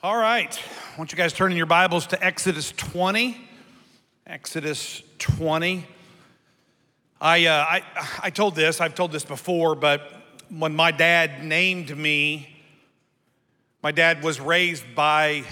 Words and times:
All 0.00 0.16
right. 0.16 0.56
I 0.56 0.96
want 0.96 1.10
you 1.10 1.18
guys 1.18 1.32
turning 1.32 1.56
your 1.56 1.66
Bibles 1.66 2.06
to 2.08 2.24
Exodus 2.24 2.70
20. 2.76 3.36
Exodus 4.28 5.02
20. 5.18 5.84
I, 7.20 7.46
uh, 7.46 7.52
I, 7.52 7.82
I 8.22 8.30
told 8.30 8.54
this, 8.54 8.80
I've 8.80 8.94
told 8.94 9.10
this 9.10 9.24
before, 9.24 9.74
but 9.74 10.02
when 10.56 10.76
my 10.76 10.92
dad 10.92 11.42
named 11.42 11.98
me, 11.98 12.48
my 13.82 13.90
dad 13.90 14.22
was 14.22 14.38
raised 14.38 14.84
by, 14.94 15.42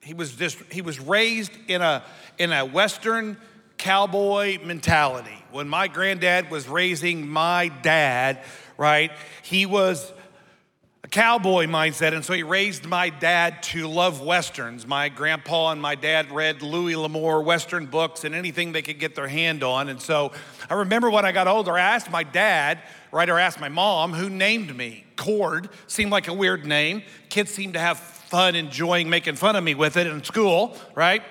he 0.00 0.14
was 0.14 0.34
just, 0.34 0.56
he 0.72 0.80
was 0.80 0.98
raised 0.98 1.52
in 1.68 1.82
a, 1.82 2.02
in 2.38 2.52
a 2.52 2.64
Western 2.64 3.36
cowboy 3.76 4.64
mentality. 4.64 5.44
When 5.52 5.68
my 5.68 5.88
granddad 5.88 6.50
was 6.50 6.66
raising 6.66 7.28
my 7.28 7.68
dad, 7.68 8.44
right, 8.78 9.12
he 9.42 9.66
was 9.66 10.10
a 11.04 11.06
cowboy 11.06 11.66
mindset, 11.66 12.14
and 12.14 12.24
so 12.24 12.32
he 12.32 12.42
raised 12.42 12.86
my 12.86 13.10
dad 13.10 13.62
to 13.62 13.86
love 13.86 14.22
westerns. 14.22 14.86
My 14.86 15.10
grandpa 15.10 15.70
and 15.70 15.80
my 15.80 15.96
dad 15.96 16.32
read 16.32 16.62
Louis 16.62 16.96
L'Amour 16.96 17.42
western 17.42 17.84
books 17.84 18.24
and 18.24 18.34
anything 18.34 18.72
they 18.72 18.80
could 18.80 18.98
get 18.98 19.14
their 19.14 19.28
hand 19.28 19.62
on. 19.62 19.90
And 19.90 20.00
so 20.00 20.32
I 20.70 20.74
remember 20.74 21.10
when 21.10 21.26
I 21.26 21.32
got 21.32 21.46
older, 21.46 21.74
I 21.74 21.80
asked 21.80 22.10
my 22.10 22.22
dad, 22.22 22.80
right, 23.12 23.28
or 23.28 23.38
asked 23.38 23.60
my 23.60 23.68
mom, 23.68 24.14
who 24.14 24.30
named 24.30 24.74
me. 24.74 25.04
Cord 25.16 25.68
seemed 25.88 26.10
like 26.10 26.26
a 26.28 26.32
weird 26.32 26.64
name. 26.64 27.02
Kids 27.28 27.50
seemed 27.50 27.74
to 27.74 27.80
have 27.80 27.98
fun 27.98 28.54
enjoying 28.54 29.10
making 29.10 29.34
fun 29.34 29.56
of 29.56 29.62
me 29.62 29.74
with 29.74 29.98
it 29.98 30.06
in 30.06 30.24
school, 30.24 30.74
right? 30.94 31.22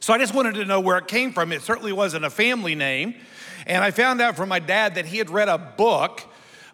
So 0.00 0.12
I 0.12 0.18
just 0.18 0.34
wanted 0.34 0.56
to 0.56 0.66
know 0.66 0.80
where 0.80 0.98
it 0.98 1.08
came 1.08 1.32
from. 1.32 1.50
It 1.50 1.62
certainly 1.62 1.94
wasn't 1.94 2.26
a 2.26 2.30
family 2.30 2.74
name. 2.74 3.14
And 3.66 3.82
I 3.82 3.90
found 3.90 4.20
out 4.20 4.36
from 4.36 4.50
my 4.50 4.58
dad 4.58 4.96
that 4.96 5.06
he 5.06 5.16
had 5.16 5.30
read 5.30 5.48
a 5.48 5.56
book 5.56 6.20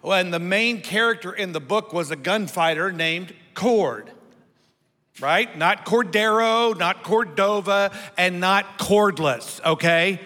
when 0.02 0.32
the 0.32 0.40
main 0.40 0.80
character 0.80 1.32
in 1.32 1.52
the 1.52 1.60
book 1.60 1.92
was 1.92 2.10
a 2.10 2.16
gunfighter 2.16 2.92
named 2.92 3.32
Cord, 3.54 4.10
right? 5.20 5.56
Not 5.56 5.86
Cordero, 5.86 6.76
not 6.76 7.04
Cordova, 7.04 7.92
and 8.18 8.40
not 8.40 8.78
cordless, 8.78 9.64
okay? 9.64 10.20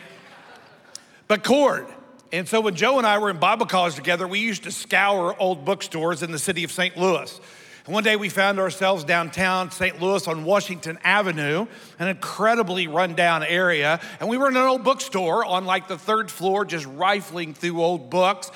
But 1.29 1.45
Cord. 1.45 1.87
And 2.33 2.49
so 2.49 2.61
when 2.63 2.75
Joe 2.75 2.99
and 2.99 3.07
I 3.07 3.19
were 3.19 3.31
in 3.31 3.39
Bible 3.39 3.67
college 3.67 3.95
together, 3.95 4.27
we 4.27 4.41
used 4.41 4.65
to 4.65 4.73
scour 4.73 5.37
old 5.39 5.65
bookstores 5.65 6.23
in 6.23 6.33
the 6.33 6.39
city 6.39 6.65
of 6.65 6.73
St. 6.73 6.97
Louis. 6.97 7.41
And 7.85 7.95
one 7.95 8.03
day 8.03 8.17
we 8.17 8.31
found 8.31 8.59
ourselves 8.59 9.05
downtown 9.05 9.71
St. 9.71 10.01
Louis 10.01 10.27
on 10.27 10.45
Washington 10.45 10.99
Avenue, 11.05 11.67
an 11.99 12.09
incredibly 12.09 12.89
rundown 12.89 13.45
area. 13.45 14.01
And 14.19 14.29
we 14.29 14.39
were 14.39 14.49
in 14.49 14.57
an 14.57 14.63
old 14.63 14.83
bookstore 14.83 15.45
on 15.45 15.67
like 15.67 15.87
the 15.87 15.99
third 15.99 16.31
floor, 16.31 16.65
just 16.65 16.87
rifling 16.87 17.55
through 17.55 17.81
old 17.81 18.11
books 18.11 18.51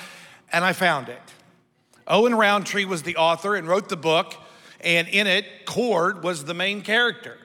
and 0.53 0.65
I 0.65 0.73
found 0.73 1.09
it. 1.09 1.23
Owen 2.06 2.34
Rountree 2.34 2.84
was 2.84 3.03
the 3.03 3.17
author 3.17 3.55
and 3.55 3.69
wrote 3.69 3.89
the 3.89 3.97
book, 3.97 4.34
and 4.81 5.06
in 5.09 5.27
it, 5.27 5.45
Cord 5.67 6.25
was 6.25 6.45
the 6.45 6.55
main 6.55 6.83
character. 6.83 7.37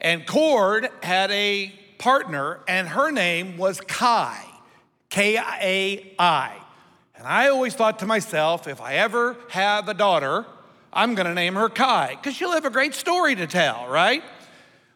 And 0.00 0.26
Cord 0.26 0.88
had 1.02 1.30
a 1.30 1.72
partner, 1.98 2.60
and 2.68 2.88
her 2.88 3.10
name 3.10 3.56
was 3.56 3.80
Kai, 3.80 4.44
K 5.08 5.36
A 5.36 6.14
I. 6.18 6.52
And 7.16 7.26
I 7.26 7.48
always 7.48 7.74
thought 7.74 8.00
to 8.00 8.06
myself, 8.06 8.68
if 8.68 8.80
I 8.80 8.94
ever 8.94 9.36
have 9.48 9.88
a 9.88 9.94
daughter, 9.94 10.44
I'm 10.92 11.14
gonna 11.14 11.34
name 11.34 11.54
her 11.54 11.68
Kai, 11.68 12.16
because 12.16 12.34
she'll 12.34 12.52
have 12.52 12.66
a 12.66 12.70
great 12.70 12.94
story 12.94 13.34
to 13.34 13.46
tell, 13.46 13.88
right? 13.88 14.22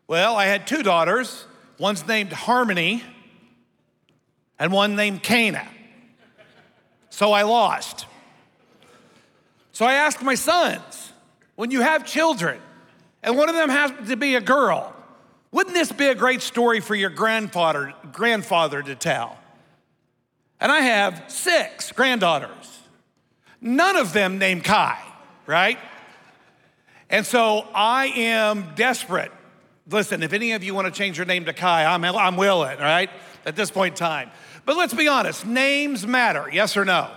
Well, 0.06 0.36
I 0.36 0.45
had 0.47 0.67
two 0.67 0.83
daughters. 0.83 1.47
One's 1.79 2.06
named 2.06 2.33
Harmony, 2.33 3.03
and 4.59 4.73
one 4.73 4.95
named 4.97 5.23
Cana. 5.23 5.67
So 7.11 7.33
I 7.33 7.42
lost. 7.42 8.06
So 9.73 9.87
I 9.87 9.95
asked 9.95 10.23
my 10.23 10.34
sons, 10.34 11.12
when 11.55 11.70
you 11.70 11.81
have 11.81 12.05
children, 12.05 12.61
and 13.23 13.37
one 13.37 13.48
of 13.48 13.55
them 13.55 13.69
happens 13.69 14.09
to 14.09 14.17
be 14.17 14.34
a 14.34 14.41
girl, 14.41 14.95
wouldn't 15.51 15.75
this 15.75 15.91
be 15.92 16.06
a 16.06 16.14
great 16.14 16.42
story 16.42 16.81
for 16.81 16.95
your 16.95 17.11
grandfather, 17.11 17.95
grandfather 18.12 18.83
to 18.83 18.95
tell? 18.95 19.39
And 20.61 20.70
I 20.70 20.80
have 20.80 21.24
six 21.29 21.92
granddaughters, 21.92 22.80
none 23.61 23.97
of 23.97 24.13
them 24.13 24.39
named 24.39 24.64
Kai, 24.64 25.01
right? 25.47 25.79
And 27.11 27.24
so 27.24 27.67
I 27.74 28.07
am 28.07 28.73
desperate. 28.74 29.33
Listen, 29.91 30.23
if 30.23 30.33
any 30.33 30.52
of 30.52 30.63
you 30.63 30.74
want 30.74 30.86
to 30.86 30.97
change 30.97 31.17
your 31.17 31.27
name 31.27 31.47
to 31.47 31.52
Kai, 31.52 31.85
I'm, 31.85 32.05
I'm 32.05 32.36
willing, 32.36 32.79
right? 32.79 33.08
At 33.47 33.57
this 33.57 33.70
point 33.70 33.95
in 33.95 33.98
time. 33.98 34.30
But 34.68 34.77
let's 34.77 34.92
be 34.92 35.08
honest 35.08 35.46
names 35.46 36.06
matter, 36.06 36.46
yes 36.52 36.77
or 36.77 36.84
no? 36.84 37.11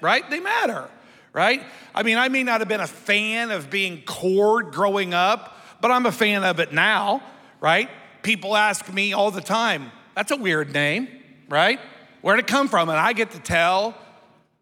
Right? 0.00 0.28
They 0.28 0.40
matter, 0.40 0.90
right? 1.32 1.62
I 1.94 2.02
mean, 2.02 2.18
I 2.18 2.26
may 2.26 2.42
not 2.42 2.60
have 2.60 2.66
been 2.66 2.80
a 2.80 2.88
fan 2.88 3.52
of 3.52 3.70
being 3.70 4.02
Cord 4.02 4.72
growing 4.72 5.14
up, 5.14 5.56
but 5.80 5.92
I'm 5.92 6.06
a 6.06 6.10
fan 6.10 6.42
of 6.42 6.58
it 6.58 6.72
now, 6.72 7.22
right? 7.60 7.88
People 8.24 8.56
ask 8.56 8.92
me 8.92 9.12
all 9.12 9.30
the 9.30 9.40
time, 9.40 9.92
that's 10.16 10.32
a 10.32 10.36
weird 10.36 10.72
name, 10.72 11.06
right? 11.48 11.78
Where'd 12.20 12.40
it 12.40 12.48
come 12.48 12.66
from? 12.66 12.88
And 12.88 12.98
I 12.98 13.12
get 13.12 13.30
to 13.30 13.38
tell 13.38 13.94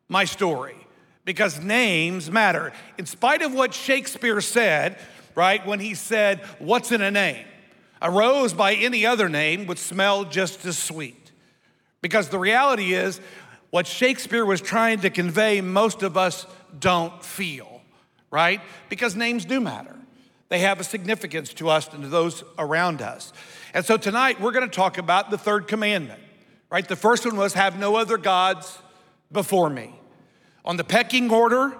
my 0.07 0.27
story 0.27 0.77
because 1.25 1.59
names 1.59 2.31
matter. 2.31 2.75
In 2.99 3.07
spite 3.07 3.41
of 3.41 3.55
what 3.55 3.73
Shakespeare 3.73 4.43
said, 4.43 4.99
right, 5.35 5.67
when 5.67 5.81
he 5.81 5.95
said, 5.95 6.41
What's 6.59 6.93
in 6.93 7.01
a 7.01 7.11
name? 7.11 7.47
A 8.03 8.11
rose 8.11 8.53
by 8.53 8.75
any 8.75 9.07
other 9.07 9.31
name 9.31 9.65
would 9.69 9.79
smell 9.79 10.27
just 10.27 10.67
as 10.67 10.77
sweet. 10.77 11.20
Because 12.03 12.29
the 12.29 12.39
reality 12.39 12.95
is, 12.95 13.21
what 13.71 13.87
Shakespeare 13.87 14.45
was 14.45 14.61
trying 14.61 15.01
to 15.01 15.11
convey, 15.11 15.61
most 15.61 16.03
of 16.03 16.17
us 16.17 16.47
don't 16.79 17.25
feel, 17.25 17.83
right? 18.31 18.61
Because 18.89 19.15
names 19.15 19.45
do 19.45 19.61
matter. 19.61 19.95
They 20.49 20.59
have 20.61 20.81
a 20.81 20.85
significance 20.85 21.55
to 21.55 21.69
us 21.69 21.93
and 21.93 22.03
to 22.03 22.09
those 22.09 22.43
around 22.59 23.01
us. 23.01 23.33
And 23.73 23.85
so 23.85 23.97
tonight 23.97 24.41
we're 24.41 24.51
going 24.51 24.69
to 24.69 24.75
talk 24.75 24.99
about 24.99 25.31
the 25.31 25.39
third 25.39 25.69
commandment, 25.69 26.21
right? 26.71 26.87
The 26.87 26.97
first 26.97 27.25
one 27.25 27.37
was 27.37 27.55
have 27.55 27.79
no 27.79 27.95
other 27.95 28.19
gods 28.19 28.79
before 29.31 29.71
me. 29.71 29.95
On 30.65 30.77
the 30.77 30.85
pecking 30.85 31.31
order, 31.31 31.77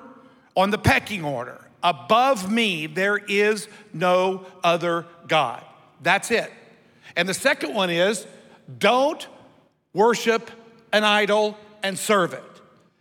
on 0.57 0.71
the 0.71 0.79
pecking 0.79 1.25
order, 1.25 1.61
above 1.83 2.51
me 2.51 2.87
there 2.87 3.19
is 3.19 3.67
no 3.93 4.47
other 4.63 5.07
God. 5.27 5.65
That's 6.01 6.31
it. 6.31 6.53
And 7.17 7.29
the 7.29 7.35
second 7.35 7.75
one 7.75 7.91
is 7.91 8.25
don't 8.79 9.27
worship 9.93 10.51
an 10.93 11.05
idol 11.05 11.57
and 11.83 11.99
serve 11.99 12.33
it. 12.33 12.45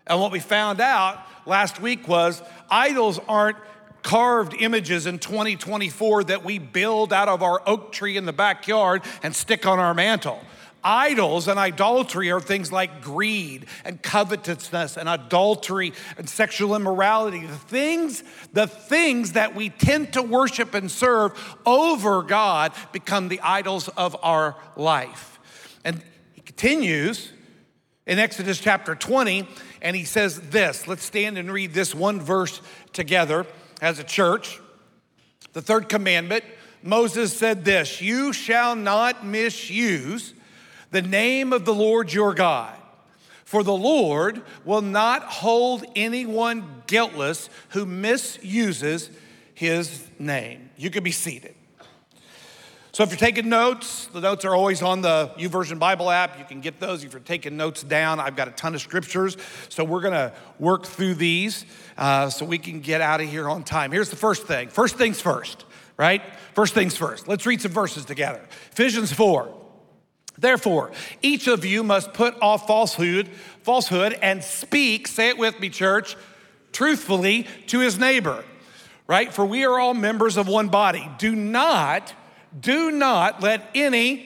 And 0.07 0.19
what 0.19 0.31
we 0.31 0.39
found 0.39 0.81
out 0.81 1.23
last 1.45 1.81
week 1.81 2.07
was 2.07 2.41
idols 2.69 3.19
aren't 3.27 3.57
carved 4.01 4.53
images 4.59 5.05
in 5.05 5.19
2024 5.19 6.25
that 6.25 6.43
we 6.43 6.57
build 6.57 7.11
out 7.11 7.27
of 7.27 7.43
our 7.43 7.61
oak 7.65 7.91
tree 7.91 8.17
in 8.17 8.25
the 8.25 8.33
backyard 8.33 9.01
and 9.21 9.35
stick 9.35 9.65
on 9.65 9.79
our 9.79 9.93
mantle. 9.93 10.39
Idols 10.81 11.49
and 11.49 11.59
idolatry 11.59 12.31
are 12.31 12.39
things 12.39 12.71
like 12.71 13.01
greed 13.01 13.65
and 13.83 14.01
covetousness 14.01 14.95
and 14.95 15.09
adultery 15.09 15.91
and 16.17 16.29
sexual 16.29 16.73
immorality. 16.73 17.45
The 17.45 17.55
things, 17.55 18.23
the 18.53 18.65
things 18.65 19.33
that 19.33 19.55
we 19.55 19.69
tend 19.69 20.13
to 20.13 20.21
worship 20.21 20.73
and 20.73 20.89
serve 20.89 21.57
over 21.65 22.23
God 22.23 22.71
become 22.93 23.27
the 23.27 23.41
idols 23.41 23.89
of 23.89 24.15
our 24.23 24.55
life. 24.77 25.39
And 25.83 26.01
continues 26.59 27.31
in 28.05 28.19
Exodus 28.19 28.59
chapter 28.59 28.93
20, 28.93 29.47
and 29.81 29.95
he 29.95 30.03
says 30.03 30.41
this. 30.49 30.89
Let's 30.89 31.05
stand 31.05 31.37
and 31.37 31.49
read 31.49 31.73
this 31.73 31.95
one 31.95 32.19
verse 32.19 32.61
together 32.91 33.45
as 33.81 33.97
a 33.97 34.03
church. 34.03 34.59
The 35.53 35.61
third 35.61 35.87
commandment 35.87 36.43
Moses 36.83 37.31
said 37.31 37.63
this 37.63 38.01
You 38.01 38.33
shall 38.33 38.75
not 38.75 39.25
misuse 39.25 40.33
the 40.91 41.01
name 41.01 41.53
of 41.53 41.63
the 41.63 41.73
Lord 41.73 42.11
your 42.11 42.33
God, 42.33 42.75
for 43.45 43.63
the 43.63 43.71
Lord 43.71 44.41
will 44.65 44.81
not 44.81 45.23
hold 45.23 45.85
anyone 45.95 46.83
guiltless 46.87 47.49
who 47.69 47.85
misuses 47.85 49.09
his 49.53 50.05
name. 50.19 50.71
You 50.75 50.89
can 50.89 51.05
be 51.05 51.11
seated. 51.11 51.55
So 52.91 53.03
if 53.03 53.11
you're 53.11 53.19
taking 53.19 53.49
notes, 53.49 54.07
the 54.07 54.19
notes 54.19 54.45
are 54.45 54.55
always 54.55 54.81
on 54.81 55.01
the 55.01 55.31
YouVersion 55.37 55.77
Bible 55.77 56.09
app. 56.09 56.39
You 56.39 56.45
can 56.45 56.59
get 56.59 56.79
those 56.79 57.03
if 57.03 57.13
you're 57.13 57.19
taking 57.19 57.55
notes 57.55 57.83
down. 57.83 58.19
I've 58.19 58.35
got 58.35 58.47
a 58.47 58.51
ton 58.51 58.73
of 58.73 58.81
scriptures, 58.81 59.37
so 59.69 59.83
we're 59.83 60.01
going 60.01 60.13
to 60.13 60.33
work 60.57 60.85
through 60.85 61.15
these 61.15 61.65
uh, 61.97 62.29
so 62.29 62.45
we 62.45 62.57
can 62.57 62.79
get 62.79 62.99
out 62.99 63.21
of 63.21 63.29
here 63.29 63.47
on 63.47 63.63
time. 63.63 63.91
Here's 63.91 64.09
the 64.09 64.15
first 64.15 64.47
thing. 64.47 64.69
First 64.69 64.95
things 64.95 65.21
first, 65.21 65.65
right? 65.97 66.23
First 66.55 66.73
things 66.73 66.97
first. 66.97 67.27
Let's 67.27 67.45
read 67.45 67.61
some 67.61 67.71
verses 67.71 68.05
together. 68.05 68.41
Ephesians 68.71 69.13
4. 69.13 69.55
Therefore, 70.39 70.91
each 71.21 71.47
of 71.47 71.65
you 71.65 71.83
must 71.83 72.13
put 72.13 72.41
off 72.41 72.65
falsehood, 72.65 73.29
falsehood 73.61 74.17
and 74.21 74.43
speak, 74.43 75.07
say 75.07 75.29
it 75.29 75.37
with 75.37 75.59
me, 75.59 75.69
church, 75.69 76.15
truthfully 76.71 77.45
to 77.67 77.79
his 77.79 77.99
neighbor, 77.99 78.43
right? 79.05 79.31
For 79.31 79.45
we 79.45 79.65
are 79.65 79.77
all 79.77 79.93
members 79.93 80.37
of 80.37 80.47
one 80.47 80.69
body. 80.69 81.07
Do 81.19 81.35
not 81.35 82.13
do 82.57 82.91
not 82.91 83.41
let 83.41 83.69
any 83.75 84.25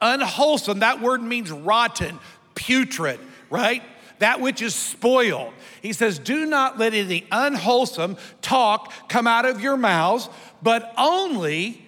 unwholesome, 0.00 0.80
that 0.80 1.00
word 1.00 1.22
means 1.22 1.50
rotten, 1.50 2.18
putrid, 2.54 3.20
right? 3.50 3.82
that 4.22 4.40
which 4.40 4.62
is 4.62 4.72
spoiled. 4.72 5.52
He 5.82 5.92
says, 5.92 6.20
Do 6.20 6.46
not 6.46 6.78
let 6.78 6.94
any 6.94 7.26
unwholesome 7.32 8.16
talk 8.40 8.92
come 9.08 9.26
out 9.26 9.44
of 9.44 9.60
your 9.60 9.76
mouths, 9.76 10.28
but 10.62 10.94
only 10.96 11.84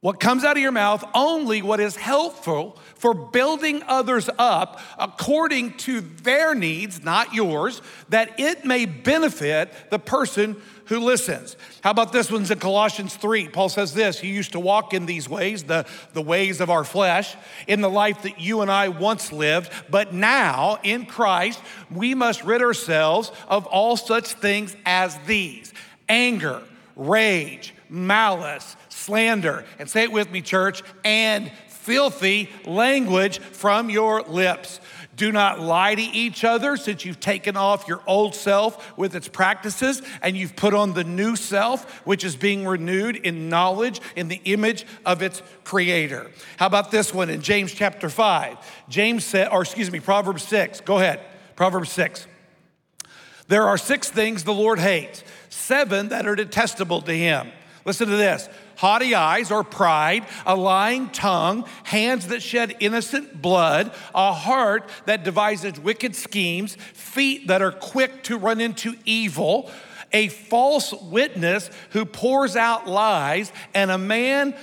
what 0.00 0.18
comes 0.18 0.42
out 0.42 0.56
of 0.56 0.62
your 0.62 0.72
mouth, 0.72 1.04
only 1.14 1.62
what 1.62 1.78
is 1.78 1.94
helpful 1.94 2.76
for 2.96 3.14
building 3.14 3.84
others 3.86 4.28
up 4.38 4.80
according 4.98 5.74
to 5.74 6.00
their 6.00 6.52
needs, 6.52 7.04
not 7.04 7.32
yours, 7.32 7.80
that 8.08 8.40
it 8.40 8.64
may 8.64 8.84
benefit 8.84 9.72
the 9.90 10.00
person 10.00 10.60
who 10.88 11.00
listens. 11.00 11.56
How 11.82 11.90
about 11.90 12.12
this 12.12 12.30
one's 12.30 12.50
in 12.50 12.58
Colossians 12.58 13.14
3? 13.14 13.48
Paul 13.48 13.68
says 13.68 13.94
this 13.94 14.18
He 14.18 14.28
used 14.28 14.52
to 14.52 14.60
walk 14.60 14.94
in 14.94 15.06
these 15.06 15.28
ways, 15.28 15.64
the, 15.64 15.86
the 16.14 16.22
ways 16.22 16.60
of 16.60 16.70
our 16.70 16.84
flesh, 16.84 17.36
in 17.66 17.80
the 17.80 17.90
life 17.90 18.22
that 18.22 18.40
you 18.40 18.62
and 18.62 18.70
I 18.70 18.88
once 18.88 19.32
lived, 19.32 19.70
but 19.90 20.12
now 20.12 20.78
in 20.82 21.06
Christ, 21.06 21.60
we 21.90 22.14
must 22.14 22.42
rid 22.42 22.62
ourselves 22.62 23.30
of 23.48 23.66
all 23.66 23.96
such 23.96 24.32
things 24.32 24.76
as 24.84 25.16
these 25.26 25.72
anger, 26.08 26.62
rage, 26.96 27.74
malice, 27.88 28.76
slander, 28.88 29.64
and 29.78 29.88
say 29.88 30.04
it 30.04 30.12
with 30.12 30.30
me, 30.30 30.40
church, 30.40 30.82
and 31.04 31.52
filthy 31.88 32.50
language 32.66 33.38
from 33.38 33.88
your 33.88 34.22
lips. 34.22 34.80
Do 35.18 35.32
not 35.32 35.58
lie 35.58 35.96
to 35.96 36.00
each 36.00 36.44
other 36.44 36.76
since 36.76 37.04
you've 37.04 37.18
taken 37.18 37.56
off 37.56 37.88
your 37.88 38.00
old 38.06 38.36
self 38.36 38.96
with 38.96 39.16
its 39.16 39.26
practices 39.26 40.00
and 40.22 40.36
you've 40.36 40.54
put 40.54 40.74
on 40.74 40.94
the 40.94 41.02
new 41.02 41.34
self, 41.34 42.06
which 42.06 42.22
is 42.22 42.36
being 42.36 42.64
renewed 42.64 43.16
in 43.16 43.48
knowledge 43.48 44.00
in 44.14 44.28
the 44.28 44.40
image 44.44 44.86
of 45.04 45.20
its 45.20 45.42
creator. 45.64 46.30
How 46.56 46.66
about 46.66 46.92
this 46.92 47.12
one 47.12 47.30
in 47.30 47.42
James 47.42 47.74
chapter 47.74 48.08
5? 48.08 48.58
James 48.88 49.24
said, 49.24 49.48
or 49.48 49.62
excuse 49.62 49.90
me, 49.90 49.98
Proverbs 49.98 50.44
6. 50.44 50.82
Go 50.82 50.98
ahead. 50.98 51.20
Proverbs 51.56 51.90
6. 51.90 52.28
There 53.48 53.64
are 53.64 53.76
six 53.76 54.08
things 54.08 54.44
the 54.44 54.54
Lord 54.54 54.78
hates, 54.78 55.24
seven 55.48 56.10
that 56.10 56.28
are 56.28 56.36
detestable 56.36 57.02
to 57.02 57.12
him. 57.12 57.50
Listen 57.84 58.08
to 58.08 58.16
this 58.16 58.48
haughty 58.78 59.12
eyes 59.12 59.50
or 59.50 59.64
pride, 59.64 60.24
a 60.46 60.54
lying 60.54 61.10
tongue, 61.10 61.64
hands 61.82 62.28
that 62.28 62.40
shed 62.40 62.76
innocent 62.78 63.42
blood, 63.42 63.92
a 64.14 64.32
heart 64.32 64.88
that 65.04 65.24
devises 65.24 65.80
wicked 65.80 66.14
schemes, 66.14 66.76
feet 66.94 67.48
that 67.48 67.60
are 67.60 67.72
quick 67.72 68.22
to 68.22 68.38
run 68.38 68.60
into 68.60 68.94
evil, 69.04 69.68
a 70.12 70.28
false 70.28 70.92
witness 70.92 71.70
who 71.90 72.04
pours 72.04 72.54
out 72.54 72.86
lies, 72.86 73.52
and 73.74 73.90
a 73.90 73.98
man 73.98 74.54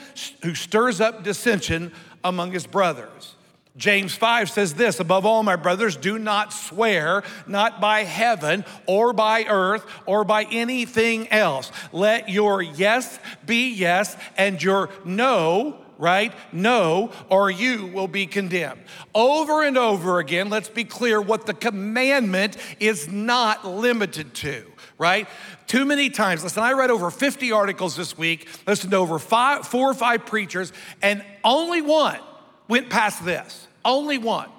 who 0.43 0.55
stirs 0.55 1.01
up 1.01 1.23
dissension 1.23 1.91
among 2.23 2.53
his 2.53 2.65
brothers. 2.65 3.35
James 3.77 4.15
5 4.15 4.49
says 4.49 4.73
this 4.73 4.99
Above 4.99 5.25
all, 5.25 5.43
my 5.43 5.55
brothers, 5.55 5.97
do 5.97 6.17
not 6.17 6.53
swear, 6.53 7.23
not 7.45 7.81
by 7.81 8.03
heaven 8.03 8.63
or 8.85 9.13
by 9.13 9.43
earth 9.43 9.85
or 10.05 10.23
by 10.23 10.43
anything 10.51 11.27
else. 11.29 11.71
Let 11.91 12.29
your 12.29 12.61
yes 12.61 13.19
be 13.45 13.69
yes 13.73 14.15
and 14.37 14.61
your 14.61 14.89
no 15.03 15.81
right? 15.97 16.33
No, 16.51 17.11
or 17.29 17.49
you 17.49 17.85
will 17.87 18.09
be 18.09 18.27
condemned. 18.27 18.81
Over 19.13 19.63
and 19.63 19.77
over 19.77 20.19
again, 20.19 20.49
let's 20.49 20.67
be 20.67 20.83
clear 20.83 21.21
what 21.21 21.45
the 21.45 21.53
commandment 21.53 22.57
is 22.81 23.07
not 23.07 23.65
limited 23.65 24.33
to, 24.33 24.65
right? 24.97 25.25
Too 25.67 25.85
many 25.85 26.09
times. 26.09 26.43
Listen, 26.43 26.63
I 26.63 26.73
read 26.73 26.89
over 26.89 27.09
50 27.09 27.53
articles 27.53 27.95
this 27.95 28.17
week, 28.17 28.49
listened 28.67 28.91
to 28.91 28.97
over 28.97 29.19
five, 29.19 29.65
four 29.65 29.89
or 29.89 29.93
five 29.93 30.25
preachers, 30.25 30.73
and 31.01 31.23
only 31.45 31.81
one 31.81 32.19
went 32.67 32.89
past 32.89 33.23
this. 33.25 33.67
Only 33.83 34.17
one. 34.17 34.49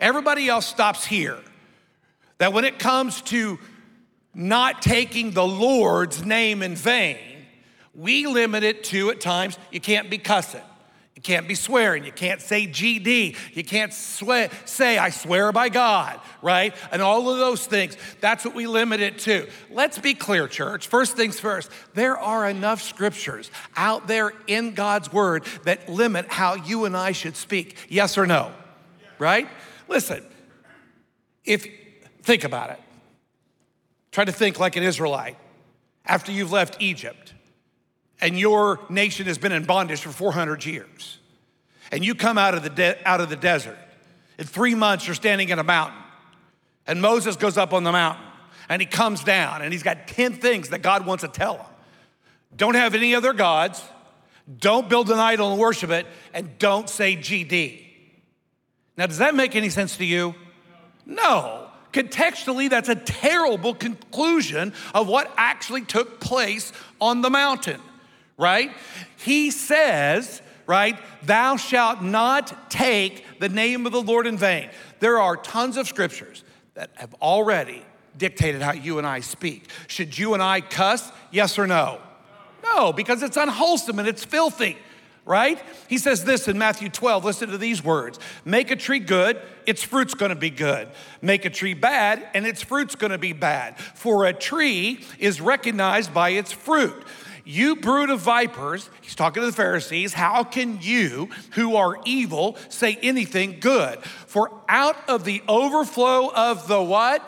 Everybody 0.00 0.48
else 0.48 0.66
stops 0.66 1.04
here. 1.04 1.38
That 2.38 2.52
when 2.52 2.64
it 2.64 2.78
comes 2.78 3.20
to 3.22 3.58
not 4.34 4.82
taking 4.82 5.32
the 5.32 5.46
Lord's 5.46 6.24
name 6.24 6.62
in 6.62 6.76
vain, 6.76 7.46
we 7.94 8.26
limit 8.26 8.62
it 8.62 8.84
to 8.84 9.10
at 9.10 9.20
times 9.20 9.58
you 9.72 9.80
can't 9.80 10.08
be 10.08 10.18
cussing. 10.18 10.62
You 11.18 11.22
can't 11.22 11.48
be 11.48 11.56
swearing. 11.56 12.04
You 12.04 12.12
can't 12.12 12.40
say 12.40 12.68
GD. 12.68 13.36
You 13.52 13.64
can't 13.64 13.92
swear, 13.92 14.50
say, 14.64 14.98
I 14.98 15.10
swear 15.10 15.50
by 15.50 15.68
God, 15.68 16.20
right? 16.42 16.72
And 16.92 17.02
all 17.02 17.28
of 17.28 17.38
those 17.38 17.66
things. 17.66 17.96
That's 18.20 18.44
what 18.44 18.54
we 18.54 18.68
limit 18.68 19.00
it 19.00 19.18
to. 19.22 19.48
Let's 19.68 19.98
be 19.98 20.14
clear, 20.14 20.46
church. 20.46 20.86
First 20.86 21.16
things 21.16 21.40
first, 21.40 21.72
there 21.92 22.16
are 22.16 22.48
enough 22.48 22.80
scriptures 22.80 23.50
out 23.76 24.06
there 24.06 24.32
in 24.46 24.74
God's 24.74 25.12
word 25.12 25.44
that 25.64 25.88
limit 25.88 26.28
how 26.28 26.54
you 26.54 26.84
and 26.84 26.96
I 26.96 27.10
should 27.10 27.34
speak. 27.34 27.76
Yes 27.88 28.16
or 28.16 28.24
no? 28.24 28.52
Right? 29.18 29.48
Listen, 29.88 30.24
if, 31.44 31.66
think 32.22 32.44
about 32.44 32.70
it. 32.70 32.80
Try 34.12 34.24
to 34.24 34.30
think 34.30 34.60
like 34.60 34.76
an 34.76 34.84
Israelite 34.84 35.36
after 36.06 36.30
you've 36.30 36.52
left 36.52 36.80
Egypt 36.80 37.34
and 38.20 38.38
your 38.38 38.80
nation 38.88 39.26
has 39.26 39.38
been 39.38 39.52
in 39.52 39.64
bondage 39.64 40.00
for 40.00 40.10
400 40.10 40.64
years, 40.64 41.18
and 41.92 42.04
you 42.04 42.14
come 42.14 42.38
out 42.38 42.54
of 42.54 42.62
the, 42.62 42.70
de- 42.70 43.08
out 43.08 43.20
of 43.20 43.28
the 43.28 43.36
desert, 43.36 43.78
in 44.38 44.46
three 44.46 44.74
months 44.74 45.06
you're 45.06 45.14
standing 45.14 45.48
in 45.48 45.58
a 45.58 45.64
mountain, 45.64 46.00
and 46.86 47.00
Moses 47.00 47.36
goes 47.36 47.56
up 47.56 47.72
on 47.72 47.84
the 47.84 47.92
mountain, 47.92 48.24
and 48.68 48.82
he 48.82 48.86
comes 48.86 49.22
down, 49.24 49.62
and 49.62 49.72
he's 49.72 49.82
got 49.82 50.08
10 50.08 50.34
things 50.34 50.70
that 50.70 50.82
God 50.82 51.06
wants 51.06 51.22
to 51.22 51.28
tell 51.28 51.56
him. 51.56 51.66
Don't 52.56 52.74
have 52.74 52.94
any 52.94 53.14
other 53.14 53.32
gods, 53.32 53.82
don't 54.58 54.88
build 54.88 55.10
an 55.10 55.18
idol 55.18 55.52
and 55.52 55.60
worship 55.60 55.90
it, 55.90 56.06
and 56.32 56.58
don't 56.58 56.88
say 56.88 57.16
GD. 57.16 57.84
Now, 58.96 59.06
does 59.06 59.18
that 59.18 59.34
make 59.34 59.54
any 59.54 59.68
sense 59.68 59.96
to 59.98 60.04
you? 60.04 60.34
No. 61.06 61.68
Contextually, 61.92 62.68
that's 62.68 62.88
a 62.88 62.94
terrible 62.94 63.74
conclusion 63.74 64.72
of 64.94 65.08
what 65.08 65.32
actually 65.36 65.82
took 65.82 66.20
place 66.20 66.72
on 67.00 67.22
the 67.22 67.30
mountain 67.30 67.80
right? 68.38 68.70
He 69.16 69.50
says, 69.50 70.40
right, 70.66 70.96
thou 71.24 71.56
shalt 71.56 72.00
not 72.02 72.70
take 72.70 73.24
the 73.40 73.48
name 73.48 73.84
of 73.84 73.92
the 73.92 74.00
Lord 74.00 74.26
in 74.26 74.38
vain. 74.38 74.70
There 75.00 75.18
are 75.18 75.36
tons 75.36 75.76
of 75.76 75.86
scriptures 75.86 76.44
that 76.74 76.90
have 76.94 77.14
already 77.20 77.82
dictated 78.16 78.62
how 78.62 78.72
you 78.72 78.98
and 78.98 79.06
I 79.06 79.20
speak. 79.20 79.68
Should 79.88 80.16
you 80.16 80.34
and 80.34 80.42
I 80.42 80.60
cuss? 80.60 81.10
Yes 81.30 81.58
or 81.58 81.66
no? 81.66 82.00
No, 82.62 82.92
because 82.92 83.22
it's 83.22 83.36
unwholesome 83.36 83.98
and 83.98 84.08
it's 84.08 84.24
filthy, 84.24 84.76
right? 85.24 85.60
He 85.88 85.98
says 85.98 86.24
this 86.24 86.48
in 86.48 86.58
Matthew 86.58 86.88
12. 86.88 87.24
Listen 87.24 87.50
to 87.50 87.58
these 87.58 87.82
words 87.82 88.18
Make 88.44 88.70
a 88.70 88.76
tree 88.76 88.98
good, 88.98 89.40
its 89.66 89.82
fruit's 89.82 90.14
gonna 90.14 90.36
be 90.36 90.50
good. 90.50 90.88
Make 91.22 91.44
a 91.44 91.50
tree 91.50 91.74
bad, 91.74 92.28
and 92.34 92.46
its 92.46 92.62
fruit's 92.62 92.94
gonna 92.94 93.18
be 93.18 93.32
bad. 93.32 93.78
For 93.78 94.26
a 94.26 94.32
tree 94.32 95.04
is 95.18 95.40
recognized 95.40 96.12
by 96.12 96.30
its 96.30 96.52
fruit. 96.52 97.04
You 97.50 97.76
brood 97.76 98.10
of 98.10 98.20
vipers, 98.20 98.90
he's 99.00 99.14
talking 99.14 99.40
to 99.40 99.46
the 99.46 99.56
Pharisees, 99.56 100.12
how 100.12 100.44
can 100.44 100.82
you, 100.82 101.30
who 101.52 101.76
are 101.76 101.96
evil, 102.04 102.58
say 102.68 102.98
anything 103.00 103.56
good? 103.58 104.04
For 104.04 104.52
out 104.68 104.96
of 105.08 105.24
the 105.24 105.42
overflow 105.48 106.30
of 106.30 106.68
the 106.68 106.82
what? 106.82 107.22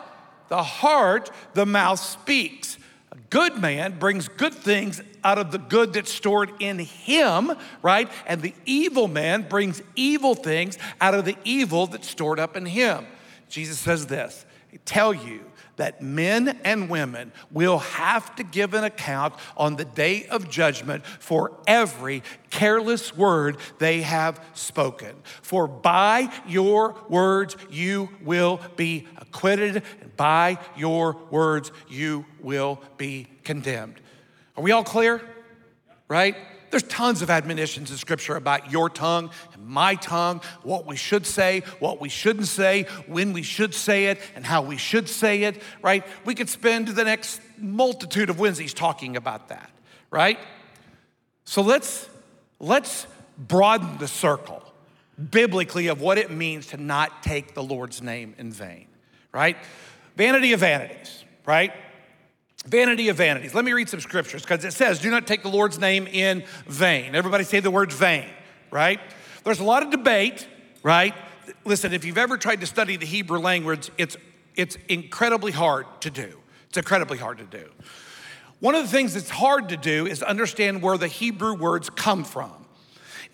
The 0.49 0.61
heart, 0.61 1.31
the 1.55 1.65
mouth 1.65 1.99
speaks. 1.99 2.77
A 3.11 3.17
good 3.31 3.57
man 3.57 3.97
brings 3.97 4.27
good 4.27 4.53
things 4.53 5.01
out 5.23 5.39
of 5.39 5.49
the 5.49 5.57
good 5.57 5.93
that's 5.93 6.13
stored 6.13 6.51
in 6.59 6.77
him, 6.77 7.53
right? 7.81 8.07
And 8.27 8.43
the 8.43 8.53
evil 8.67 9.07
man 9.07 9.49
brings 9.49 9.81
evil 9.95 10.35
things 10.35 10.77
out 10.99 11.15
of 11.15 11.25
the 11.25 11.37
evil 11.43 11.87
that's 11.87 12.07
stored 12.07 12.39
up 12.39 12.55
in 12.55 12.67
him. 12.67 13.07
Jesus 13.49 13.79
says 13.79 14.05
this 14.05 14.45
I 14.71 14.77
tell 14.85 15.15
you, 15.15 15.50
that 15.77 16.01
men 16.01 16.59
and 16.63 16.89
women 16.89 17.31
will 17.51 17.79
have 17.79 18.35
to 18.35 18.43
give 18.43 18.73
an 18.73 18.83
account 18.83 19.33
on 19.57 19.75
the 19.75 19.85
day 19.85 20.25
of 20.27 20.49
judgment 20.49 21.05
for 21.05 21.57
every 21.67 22.23
careless 22.49 23.15
word 23.15 23.57
they 23.79 24.01
have 24.01 24.43
spoken. 24.53 25.15
For 25.41 25.67
by 25.67 26.31
your 26.47 26.95
words 27.09 27.55
you 27.69 28.09
will 28.23 28.61
be 28.75 29.07
acquitted, 29.17 29.83
and 30.01 30.15
by 30.17 30.57
your 30.75 31.17
words 31.29 31.71
you 31.87 32.25
will 32.41 32.81
be 32.97 33.27
condemned. 33.43 33.99
Are 34.57 34.63
we 34.63 34.71
all 34.71 34.83
clear? 34.83 35.21
Right? 36.07 36.35
There's 36.71 36.83
tons 36.83 37.21
of 37.21 37.29
admonitions 37.29 37.91
in 37.91 37.97
Scripture 37.97 38.37
about 38.37 38.71
your 38.71 38.89
tongue 38.89 39.31
my 39.71 39.95
tongue, 39.95 40.41
what 40.63 40.85
we 40.85 40.95
should 40.95 41.25
say, 41.25 41.61
what 41.79 42.01
we 42.01 42.09
shouldn't 42.09 42.47
say, 42.47 42.83
when 43.07 43.33
we 43.33 43.41
should 43.41 43.73
say 43.73 44.07
it, 44.07 44.19
and 44.35 44.45
how 44.45 44.61
we 44.61 44.77
should 44.77 45.07
say 45.07 45.43
it, 45.43 45.61
right? 45.81 46.05
We 46.25 46.35
could 46.35 46.49
spend 46.49 46.89
the 46.89 47.03
next 47.03 47.41
multitude 47.57 48.29
of 48.29 48.39
Wednesdays 48.39 48.73
talking 48.73 49.15
about 49.15 49.47
that, 49.47 49.71
right? 50.09 50.37
So 51.45 51.61
let's 51.61 52.07
let's 52.59 53.07
broaden 53.37 53.97
the 53.97 54.07
circle 54.07 54.61
biblically 55.29 55.87
of 55.87 56.01
what 56.01 56.17
it 56.17 56.31
means 56.31 56.67
to 56.67 56.77
not 56.77 57.23
take 57.23 57.53
the 57.53 57.63
Lord's 57.63 58.01
name 58.01 58.35
in 58.37 58.51
vain, 58.51 58.87
right? 59.31 59.57
Vanity 60.17 60.53
of 60.53 60.59
vanities, 60.59 61.23
right? 61.45 61.71
Vanity 62.65 63.09
of 63.09 63.17
vanities. 63.17 63.53
Let 63.55 63.65
me 63.65 63.73
read 63.73 63.89
some 63.89 64.01
scriptures 64.01 64.43
because 64.43 64.63
it 64.65 64.73
says, 64.73 64.99
Do 64.99 65.09
not 65.09 65.25
take 65.25 65.41
the 65.41 65.49
Lord's 65.49 65.79
name 65.79 66.07
in 66.07 66.43
vain. 66.67 67.15
Everybody 67.15 67.43
say 67.43 67.59
the 67.59 67.71
word 67.71 67.91
vain, 67.91 68.29
right? 68.69 68.99
There's 69.43 69.59
a 69.59 69.63
lot 69.63 69.83
of 69.83 69.89
debate, 69.89 70.47
right? 70.83 71.13
listen, 71.63 71.93
if 71.93 72.05
you've 72.05 72.17
ever 72.17 72.37
tried 72.37 72.61
to 72.61 72.65
study 72.65 72.97
the 72.97 73.05
Hebrew 73.05 73.39
language, 73.39 73.91
it's, 73.97 74.17
it's 74.55 74.77
incredibly 74.87 75.51
hard 75.51 75.85
to 76.01 76.09
do. 76.09 76.39
It's 76.69 76.77
incredibly 76.77 77.17
hard 77.17 77.37
to 77.39 77.45
do. 77.45 77.69
One 78.59 78.75
of 78.75 78.83
the 78.83 78.89
things 78.89 79.13
that's 79.13 79.29
hard 79.29 79.69
to 79.69 79.77
do 79.77 80.05
is 80.05 80.21
understand 80.21 80.81
where 80.81 80.97
the 80.97 81.07
Hebrew 81.07 81.53
words 81.53 81.89
come 81.89 82.23
from. 82.23 82.53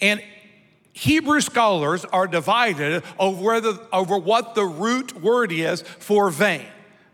And 0.01 0.21
Hebrew 0.93 1.41
scholars 1.41 2.05
are 2.05 2.27
divided 2.27 3.03
over, 3.19 3.59
the, 3.61 3.85
over 3.91 4.17
what 4.17 4.55
the 4.55 4.65
root 4.65 5.21
word 5.21 5.51
is 5.51 5.81
for 5.81 6.29
vain, 6.29 6.65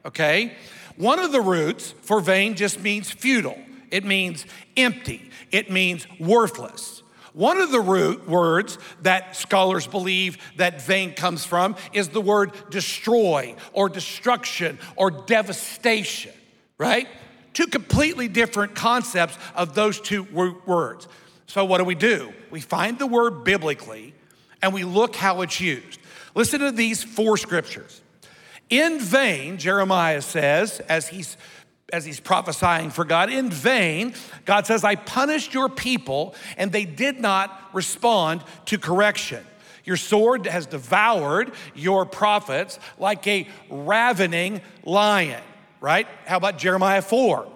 okay? 0.06 0.56
One 0.96 1.20
of 1.20 1.32
the 1.32 1.42
roots 1.42 1.94
for 2.02 2.22
vain 2.22 2.56
just 2.56 2.80
means 2.80 3.12
futile, 3.12 3.58
it 3.92 4.06
means 4.06 4.46
empty, 4.78 5.30
it 5.52 5.70
means 5.70 6.08
worthless. 6.20 7.03
One 7.34 7.60
of 7.60 7.72
the 7.72 7.82
root 7.82 8.28
words 8.28 8.78
that 9.02 9.36
scholars 9.36 9.88
believe 9.88 10.38
that 10.58 10.82
vain 10.84 11.14
comes 11.14 11.44
from 11.44 11.76
is 11.92 12.10
the 12.10 12.22
word 12.22 12.52
destroy 12.70 13.56
or 13.74 13.90
destruction 13.90 14.78
or 14.96 15.10
devastation, 15.10 16.32
right? 16.78 17.08
Two 17.54 17.68
completely 17.68 18.28
different 18.28 18.76
concepts 18.76 19.38
of 19.56 19.74
those 19.74 20.00
two 20.00 20.24
words. 20.66 21.08
So, 21.48 21.66
what 21.66 21.80
do 21.80 21.84
we 21.84 21.96
do? 21.96 22.34
We 22.52 22.62
find 22.62 22.98
the 22.98 23.08
word 23.08 23.44
biblically 23.44 24.14
and 24.62 24.74
we 24.74 24.84
look 24.84 25.16
how 25.16 25.42
it's 25.42 25.60
used. 25.60 26.00
Listen 26.36 26.62
to 26.62 26.72
these 26.72 27.04
four 27.04 27.38
scriptures. 27.38 28.02
In 28.70 29.00
vain, 29.00 29.58
Jeremiah 29.58 30.22
says, 30.22 30.80
as 30.82 31.08
he's 31.08 31.38
as 31.94 32.04
he's 32.04 32.20
prophesying 32.20 32.90
for 32.90 33.06
God, 33.06 33.32
in 33.32 33.50
vain, 33.50 34.16
God 34.46 34.66
says, 34.66 34.84
I 34.84 34.96
punished 34.96 35.54
your 35.54 35.70
people 35.70 36.36
and 36.58 36.72
they 36.72 36.86
did 36.86 37.20
not 37.20 37.70
respond 37.72 38.44
to 38.66 38.78
correction. 38.78 39.46
Your 39.86 39.98
sword 39.98 40.48
has 40.48 40.66
devoured 40.66 41.52
your 41.76 42.06
prophets 42.06 42.80
like 42.98 43.28
a 43.28 43.48
ravening 43.70 44.62
lion, 44.84 45.44
right? 45.80 46.08
How 46.26 46.38
about 46.38 46.58
Jeremiah 46.58 47.02
4? 47.02 47.48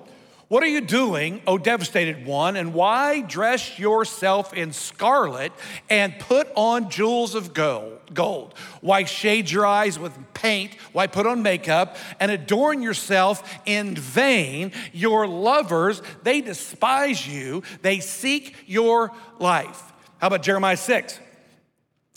What 0.49 0.63
are 0.63 0.67
you 0.67 0.79
doing, 0.79 1.41
O 1.45 1.57
devastated 1.57 2.25
one? 2.25 2.55
And 2.55 2.73
why 2.73 3.19
dress 3.19 3.77
yourself 3.77 4.53
in 4.53 4.71
scarlet 4.71 5.51
and 5.89 6.17
put 6.19 6.47
on 6.55 6.89
jewels 6.89 7.35
of 7.35 7.53
gold? 7.53 8.53
Why 8.79 9.03
shade 9.03 9.51
your 9.51 9.65
eyes 9.65 9.99
with 9.99 10.17
paint? 10.33 10.75
Why 10.93 11.07
put 11.07 11.27
on 11.27 11.43
makeup 11.43 11.97
and 12.21 12.31
adorn 12.31 12.81
yourself 12.81 13.59
in 13.65 13.95
vain? 13.95 14.71
Your 14.93 15.27
lovers, 15.27 16.01
they 16.23 16.39
despise 16.39 17.27
you, 17.27 17.61
they 17.81 17.99
seek 17.99 18.55
your 18.67 19.11
life. 19.39 19.91
How 20.19 20.27
about 20.27 20.43
Jeremiah 20.43 20.77
6? 20.77 21.19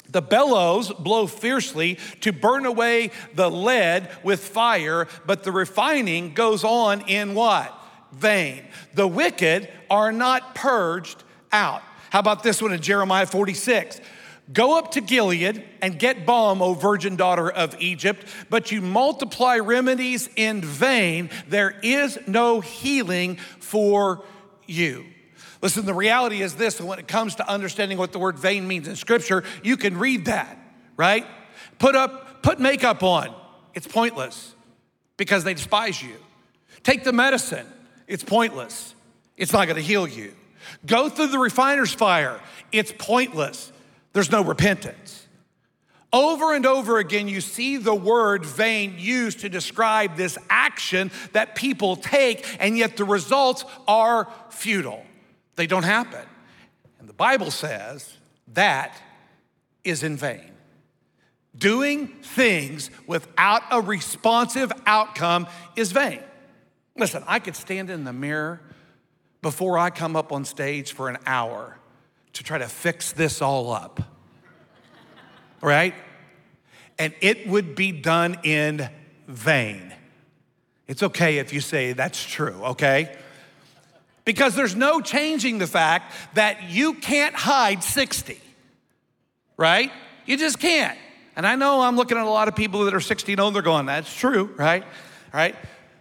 The 0.08 0.22
bellows 0.22 0.92
blow 0.92 1.26
fiercely 1.26 1.99
to 2.20 2.30
burn 2.32 2.64
away 2.64 3.10
the 3.34 3.50
lead 3.50 4.08
with 4.22 4.40
fire, 4.40 5.08
but 5.26 5.42
the 5.42 5.52
refining 5.52 6.32
goes 6.32 6.62
on 6.62 7.02
in 7.08 7.34
what? 7.34 7.76
Vain. 8.12 8.64
The 8.95 9.07
wicked 9.07 9.69
are 9.88 10.12
not 10.12 10.55
purged 10.55 11.23
out. 11.52 11.83
How 12.11 12.19
about 12.19 12.43
this 12.43 12.61
one 12.61 12.73
in 12.73 12.81
Jeremiah 12.81 13.26
46? 13.26 14.00
Go 14.52 14.76
up 14.76 14.93
to 14.93 15.00
Gilead 15.00 15.62
and 15.81 15.99
get 15.99 16.26
balm, 16.26 16.61
O 16.61 16.75
virgin 16.75 17.14
daughter 17.14 17.49
of 17.49 17.81
Egypt, 17.81 18.26
but 18.49 18.73
you 18.73 18.81
multiply 18.81 19.59
remedies 19.59 20.29
in 20.35 20.61
vain. 20.61 21.31
There 21.49 21.79
is 21.83 22.19
no 22.26 22.61
healing 22.61 23.37
for 23.37 24.25
you. 24.67 25.05
Listen, 25.62 25.85
the 25.85 25.95
reality 25.95 26.43
is 26.43 26.57
this, 26.57 26.81
when 26.81 26.99
it 26.99 27.07
comes 27.07 27.37
to 27.37 27.49
understanding 27.49 27.99
what 27.99 28.12
the 28.12 28.19
word 28.19 28.38
vain 28.38 28.67
means 28.67 28.88
in 28.88 28.97
scripture, 28.97 29.45
you 29.62 29.76
can 29.76 29.99
read 29.99 30.25
that, 30.25 30.59
right? 30.97 31.26
Put 31.79 31.95
up, 31.95 32.43
put 32.43 32.59
makeup 32.59 33.02
on. 33.02 33.33
It's 33.75 33.87
pointless 33.87 34.55
because 35.17 35.45
they 35.45 35.55
despise 35.55 36.02
you. 36.02 36.17
Take 36.83 37.05
the 37.05 37.12
medicine 37.12 37.67
it's 38.11 38.25
pointless. 38.25 38.97
It's 39.37 39.52
not 39.52 39.69
gonna 39.69 39.81
heal 39.81 40.07
you. 40.07 40.35
Go 40.85 41.09
through 41.09 41.29
the 41.29 41.38
refiner's 41.38 41.93
fire. 41.95 42.40
It's 42.73 42.93
pointless. 42.99 43.71
There's 44.12 44.33
no 44.33 44.43
repentance. 44.43 45.29
Over 46.12 46.52
and 46.55 46.67
over 46.67 46.99
again, 46.99 47.29
you 47.29 47.40
see 47.40 47.76
the 47.76 47.95
word 47.95 48.45
vain 48.45 48.97
used 48.99 49.40
to 49.40 49.49
describe 49.49 50.17
this 50.17 50.37
action 50.50 51.12
that 51.33 51.55
people 51.55 51.95
take, 51.95 52.45
and 52.59 52.76
yet 52.76 52.97
the 52.97 53.05
results 53.05 53.64
are 53.87 54.29
futile. 54.50 55.05
They 55.55 55.69
don't 55.69 55.85
happen. 55.85 56.26
And 56.99 57.09
the 57.09 57.12
Bible 57.12 57.52
says 57.52 58.17
that 58.55 59.00
is 59.85 60.02
in 60.02 60.17
vain. 60.17 60.50
Doing 61.57 62.09
things 62.09 62.90
without 63.07 63.62
a 63.71 63.81
responsive 63.81 64.73
outcome 64.85 65.47
is 65.76 65.93
vain. 65.93 66.21
Listen, 66.97 67.25
I 67.26 67.38
could 67.38 67.56
stand 67.56 67.90
in 67.90 68.04
the 68.04 68.12
mirror 68.12 68.61
before 69.42 69.78
I 69.78 69.90
come 69.90 70.16
up 70.16 70.32
on 70.32 70.44
stage 70.44 70.92
for 70.92 71.09
an 71.09 71.18
hour 71.26 71.78
to 72.35 72.44
try 72.44 72.59
to 72.59 72.68
fix 72.68 73.12
this 73.12 73.40
all 73.42 73.73
up, 73.73 74.00
right? 75.61 75.94
And 76.99 77.14
it 77.20 77.49
would 77.49 77.75
be 77.75 77.92
done 77.92 78.38
in 78.42 78.88
vain. 79.26 79.94
It's 80.87 81.02
okay 81.02 81.38
if 81.38 81.52
you 81.52 81.61
say 81.61 81.92
that's 81.92 82.23
true, 82.23 82.61
okay? 82.62 83.16
Because 84.25 84.54
there's 84.54 84.76
no 84.76 85.00
changing 85.00 85.59
the 85.59 85.66
fact 85.66 86.12
that 86.35 86.70
you 86.70 86.94
can't 86.94 87.35
hide 87.35 87.82
60, 87.82 88.38
right? 89.56 89.90
You 90.26 90.37
just 90.37 90.59
can't. 90.59 90.99
And 91.37 91.47
I 91.47 91.56
know 91.56 91.80
I'm 91.80 91.97
looking 91.97 92.18
at 92.18 92.26
a 92.26 92.30
lot 92.30 92.49
of 92.49 92.56
people 92.56 92.85
that 92.85 92.94
are 92.94 93.00
60 93.00 93.32
and 93.32 93.40
older 93.40 93.62
going, 93.62 93.87
that's 93.87 94.14
true, 94.14 94.52
right? 94.56 94.85
Right? 95.32 95.54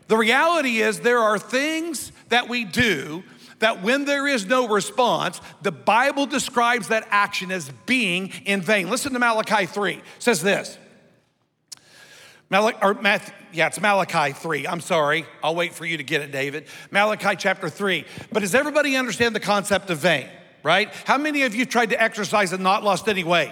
The 0.10 0.18
reality 0.18 0.80
is, 0.80 1.02
there 1.02 1.20
are 1.20 1.38
things 1.38 2.12
that 2.30 2.50
we 2.50 2.66
do 2.66 3.24
that 3.60 3.84
when 3.84 4.06
there 4.06 4.28
is 4.28 4.48
no 4.48 4.68
response, 4.68 5.40
the 5.62 5.72
Bible 5.72 6.26
describes 6.26 6.88
that 6.88 7.08
action 7.12 7.52
as 7.52 7.70
being 7.86 8.32
in 8.46 8.62
vain. 8.62 8.90
Listen 8.90 9.14
to 9.14 9.20
Malachi 9.20 9.68
3. 9.68 9.94
It 9.94 10.04
says 10.18 10.42
this. 10.42 10.80
Malachi, 12.50 12.80
or 12.82 12.96
Matthew, 12.96 13.36
yeah, 13.54 13.68
it's 13.68 13.80
Malachi 13.80 14.34
3. 14.34 14.66
I'm 14.66 14.82
sorry. 14.82 15.28
I'll 15.44 15.54
wait 15.54 15.76
for 15.76 15.86
you 15.86 15.98
to 15.98 16.04
get 16.04 16.22
it, 16.22 16.32
David. 16.32 16.66
Malachi 16.90 17.36
chapter 17.38 17.70
3. 17.70 18.04
But 18.32 18.40
does 18.40 18.56
everybody 18.56 18.96
understand 18.96 19.36
the 19.36 19.40
concept 19.40 19.92
of 19.92 20.00
vain, 20.00 20.28
right? 20.64 20.92
How 21.06 21.20
many 21.20 21.44
of 21.44 21.54
you 21.54 21.68
tried 21.68 21.92
to 21.92 22.02
exercise 22.02 22.52
and 22.52 22.64
not 22.64 22.84
lost 22.84 23.08
any 23.08 23.24
weight? 23.24 23.52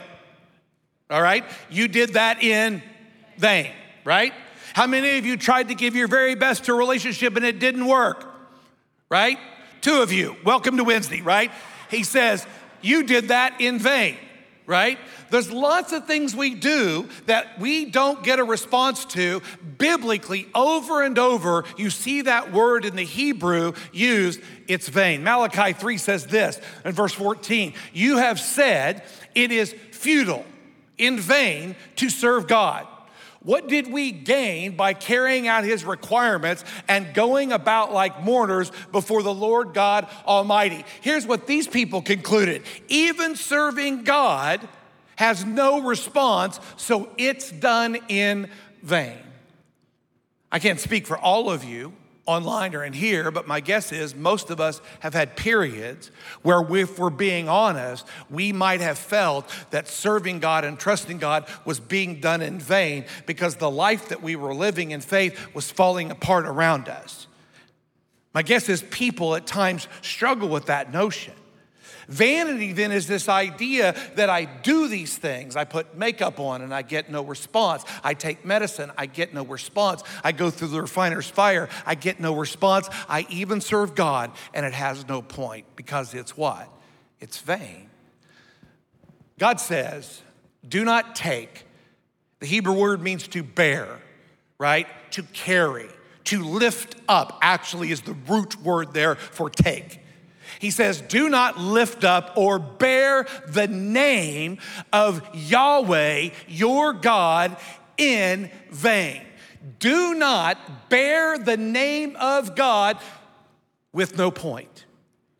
All 1.11 1.21
right? 1.21 1.45
You 1.69 1.87
did 1.87 2.13
that 2.13 2.41
in 2.41 2.81
vain, 3.37 3.71
right? 4.03 4.33
How 4.77 4.85
many 4.85 5.17
of 5.17 5.25
you 5.25 5.37
tried 5.37 5.69
to 5.69 5.73
give 5.73 5.95
your 5.95 6.07
very 6.07 6.35
best 6.35 6.65
to 6.65 6.71
a 6.71 6.77
relationship 6.77 7.35
and 7.35 7.43
it 7.43 7.57
didn't 7.57 7.87
work? 7.87 8.31
Right? 9.09 9.39
Two 9.81 10.03
of 10.03 10.11
you. 10.11 10.35
Welcome 10.45 10.77
to 10.77 10.83
Wednesday, 10.83 11.21
right? 11.21 11.49
He 11.89 12.03
says, 12.03 12.45
You 12.83 13.01
did 13.01 13.29
that 13.29 13.59
in 13.59 13.79
vain, 13.79 14.17
right? 14.67 14.99
There's 15.31 15.51
lots 15.51 15.93
of 15.93 16.05
things 16.05 16.35
we 16.35 16.53
do 16.53 17.09
that 17.25 17.59
we 17.59 17.85
don't 17.85 18.23
get 18.23 18.37
a 18.37 18.43
response 18.43 19.03
to 19.05 19.41
biblically 19.79 20.47
over 20.53 21.01
and 21.01 21.17
over. 21.17 21.63
You 21.75 21.89
see 21.89 22.21
that 22.21 22.53
word 22.53 22.85
in 22.85 22.95
the 22.95 23.03
Hebrew 23.03 23.73
used, 23.91 24.41
it's 24.67 24.89
vain. 24.89 25.23
Malachi 25.23 25.73
3 25.73 25.97
says 25.97 26.27
this 26.27 26.61
in 26.85 26.91
verse 26.91 27.13
14 27.13 27.73
You 27.93 28.17
have 28.17 28.39
said 28.39 29.05
it 29.33 29.51
is 29.51 29.73
futile, 29.89 30.45
in 30.99 31.19
vain 31.19 31.75
to 31.95 32.11
serve 32.11 32.47
God. 32.47 32.85
What 33.47 33.69
did 33.69 33.89
we 33.89 34.11
gain 34.11 34.75
by 34.75 34.93
carrying 34.93 35.47
out 35.47 35.63
his 35.63 35.85
requirements 35.85 36.65
and 36.89 37.13
going 37.13 37.53
about 37.53 37.93
like 37.93 38.21
mourners 38.21 38.73
before 38.91 39.23
the 39.23 39.33
Lord 39.33 39.73
God 39.73 40.05
Almighty? 40.25 40.83
Here's 40.99 41.25
what 41.25 41.47
these 41.47 41.65
people 41.65 42.01
concluded 42.01 42.63
even 42.89 43.37
serving 43.37 44.03
God 44.03 44.67
has 45.15 45.45
no 45.45 45.79
response, 45.79 46.59
so 46.75 47.07
it's 47.17 47.49
done 47.49 47.97
in 48.09 48.49
vain. 48.83 49.17
I 50.51 50.59
can't 50.59 50.81
speak 50.81 51.07
for 51.07 51.17
all 51.17 51.49
of 51.49 51.63
you 51.63 51.93
online 52.27 52.75
or 52.75 52.83
in 52.83 52.93
here, 52.93 53.31
but 53.31 53.47
my 53.47 53.59
guess 53.59 53.91
is 53.91 54.13
most 54.13 54.49
of 54.49 54.59
us 54.59 54.81
have 54.99 55.13
had 55.13 55.35
periods 55.35 56.11
where, 56.43 56.61
if 56.75 56.99
we're 56.99 57.09
being 57.09 57.49
honest, 57.49 58.05
we 58.29 58.51
might 58.51 58.81
have 58.81 58.97
felt 58.97 59.49
that 59.71 59.87
serving 59.87 60.39
God 60.39 60.65
and 60.65 60.77
trusting 60.77 61.17
God 61.17 61.47
was 61.65 61.79
being 61.79 62.19
done 62.19 62.41
in 62.41 62.59
vain 62.59 63.05
because 63.25 63.55
the 63.55 63.71
life 63.71 64.09
that 64.09 64.21
we 64.21 64.35
were 64.35 64.53
living 64.53 64.91
in 64.91 65.01
faith 65.01 65.55
was 65.55 65.71
falling 65.71 66.11
apart 66.11 66.45
around 66.45 66.89
us. 66.89 67.27
My 68.33 68.43
guess 68.43 68.69
is 68.69 68.83
people 68.83 69.33
at 69.35 69.47
times 69.47 69.87
struggle 70.01 70.49
with 70.49 70.67
that 70.67 70.93
notion. 70.93 71.33
Vanity 72.07 72.71
then 72.71 72.91
is 72.91 73.05
this 73.07 73.27
idea 73.27 73.93
that 74.15 74.29
I 74.29 74.45
do 74.45 74.87
these 74.87 75.17
things. 75.17 75.55
I 75.55 75.65
put 75.65 75.97
makeup 75.97 76.39
on 76.39 76.61
and 76.61 76.73
I 76.73 76.81
get 76.81 77.09
no 77.09 77.21
response. 77.21 77.83
I 78.03 78.13
take 78.13 78.45
medicine, 78.45 78.91
I 78.97 79.07
get 79.07 79.33
no 79.33 79.43
response. 79.43 80.03
I 80.23 80.31
go 80.31 80.49
through 80.49 80.69
the 80.69 80.81
refiner's 80.81 81.29
fire, 81.29 81.67
I 81.85 81.95
get 81.95 82.19
no 82.19 82.35
response. 82.35 82.89
I 83.09 83.27
even 83.29 83.59
serve 83.59 83.93
God 83.93 84.31
and 84.53 84.65
it 84.65 84.73
has 84.73 85.07
no 85.07 85.21
point 85.21 85.65
because 85.75 86.13
it's 86.13 86.37
what? 86.37 86.69
It's 87.19 87.39
vain. 87.39 87.89
God 89.37 89.59
says, 89.59 90.21
do 90.67 90.83
not 90.83 91.15
take 91.15 91.65
The 92.39 92.45
Hebrew 92.45 92.73
word 92.73 93.01
means 93.01 93.27
to 93.29 93.43
bear, 93.43 93.99
right? 94.59 94.87
To 95.11 95.23
carry, 95.23 95.87
to 96.25 96.43
lift 96.43 96.95
up, 97.09 97.39
actually, 97.41 97.91
is 97.91 98.01
the 98.01 98.13
root 98.27 98.61
word 98.61 98.93
there 98.93 99.15
for 99.15 99.49
take. 99.49 99.99
He 100.59 100.71
says, 100.71 101.01
Do 101.01 101.29
not 101.29 101.57
lift 101.57 102.03
up 102.03 102.33
or 102.35 102.59
bear 102.59 103.27
the 103.47 103.67
name 103.67 104.57
of 104.91 105.21
Yahweh, 105.33 106.29
your 106.47 106.93
God, 106.93 107.57
in 107.97 108.49
vain. 108.71 109.21
Do 109.79 110.13
not 110.15 110.89
bear 110.89 111.37
the 111.37 111.57
name 111.57 112.15
of 112.19 112.55
God 112.55 112.97
with 113.91 114.17
no 114.17 114.31
point, 114.31 114.85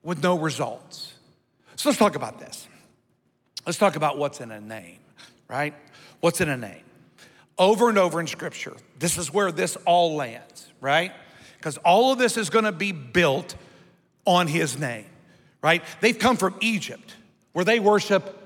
with 0.04 0.22
no 0.22 0.38
results. 0.38 1.14
So 1.76 1.90
let's 1.90 2.00
talk 2.00 2.16
about 2.16 2.40
this. 2.40 2.68
Let's 3.66 3.78
talk 3.78 3.96
about 3.96 4.18
what's 4.18 4.42
in 4.42 4.52
a 4.52 4.62
name, 4.62 5.00
right? 5.48 5.74
What's 6.22 6.42
in 6.42 6.50
a 6.50 6.58
name? 6.58 6.84
Over 7.58 7.90
and 7.90 7.98
over 7.98 8.20
in 8.20 8.28
Scripture, 8.28 8.76
this 9.00 9.18
is 9.18 9.34
where 9.34 9.52
this 9.52 9.76
all 9.86 10.16
lands, 10.16 10.72
right? 10.80 11.12
Because 11.58 11.78
all 11.78 12.12
of 12.12 12.20
this 12.20 12.38
is 12.38 12.50
gonna 12.50 12.72
be 12.72 12.92
built 12.92 13.56
on 14.28 14.46
His 14.46 14.78
name, 14.78 15.06
right? 15.64 15.84
They've 16.02 16.18
come 16.18 16.38
from 16.38 16.56
Egypt, 16.62 17.16
where 17.54 17.66
they 17.66 17.80
worship 17.80 18.38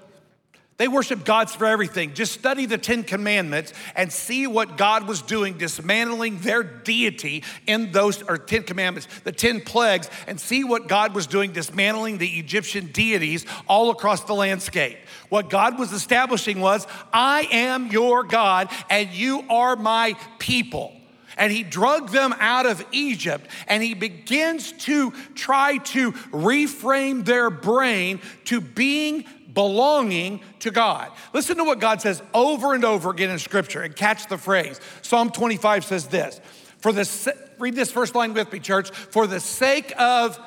they 0.81 0.87
worship 0.87 1.25
gods 1.25 1.53
for 1.53 1.67
everything. 1.67 2.15
Just 2.15 2.31
study 2.31 2.65
the 2.65 2.79
Ten 2.79 3.03
Commandments 3.03 3.71
and 3.95 4.11
see 4.11 4.47
what 4.47 4.77
God 4.77 5.07
was 5.07 5.21
doing, 5.21 5.59
dismantling 5.59 6.39
their 6.39 6.63
deity 6.63 7.43
in 7.67 7.91
those, 7.91 8.23
or 8.23 8.39
Ten 8.39 8.63
Commandments, 8.63 9.07
the 9.23 9.31
Ten 9.31 9.61
Plagues, 9.61 10.09
and 10.25 10.39
see 10.39 10.63
what 10.63 10.87
God 10.87 11.13
was 11.13 11.27
doing, 11.27 11.51
dismantling 11.51 12.17
the 12.17 12.39
Egyptian 12.39 12.87
deities 12.87 13.45
all 13.67 13.91
across 13.91 14.23
the 14.23 14.33
landscape. 14.33 14.97
What 15.29 15.51
God 15.51 15.77
was 15.77 15.93
establishing 15.93 16.59
was, 16.59 16.87
I 17.13 17.47
am 17.51 17.91
your 17.91 18.23
God 18.23 18.71
and 18.89 19.07
you 19.11 19.43
are 19.51 19.75
my 19.75 20.15
people 20.39 20.93
and 21.41 21.51
he 21.51 21.63
drug 21.63 22.09
them 22.09 22.35
out 22.39 22.67
of 22.67 22.85
Egypt 22.91 23.47
and 23.67 23.81
he 23.81 23.95
begins 23.95 24.73
to 24.73 25.09
try 25.33 25.77
to 25.77 26.11
reframe 26.11 27.25
their 27.25 27.49
brain 27.49 28.21
to 28.45 28.61
being 28.61 29.25
belonging 29.51 30.41
to 30.59 30.69
God. 30.69 31.11
Listen 31.33 31.57
to 31.57 31.63
what 31.63 31.79
God 31.79 31.99
says 31.99 32.21
over 32.35 32.75
and 32.75 32.85
over 32.85 33.09
again 33.09 33.31
in 33.31 33.39
Scripture 33.39 33.81
and 33.81 33.95
catch 33.95 34.27
the 34.27 34.37
phrase. 34.37 34.79
Psalm 35.01 35.31
25 35.31 35.83
says 35.83 36.05
this 36.05 36.39
For 36.77 36.93
the, 36.93 37.35
read 37.57 37.73
this 37.73 37.91
first 37.91 38.13
line 38.13 38.35
with 38.35 38.53
me, 38.53 38.59
church. 38.59 38.91
For 38.91 39.25
the 39.25 39.39
sake 39.39 39.99
of 39.99 40.39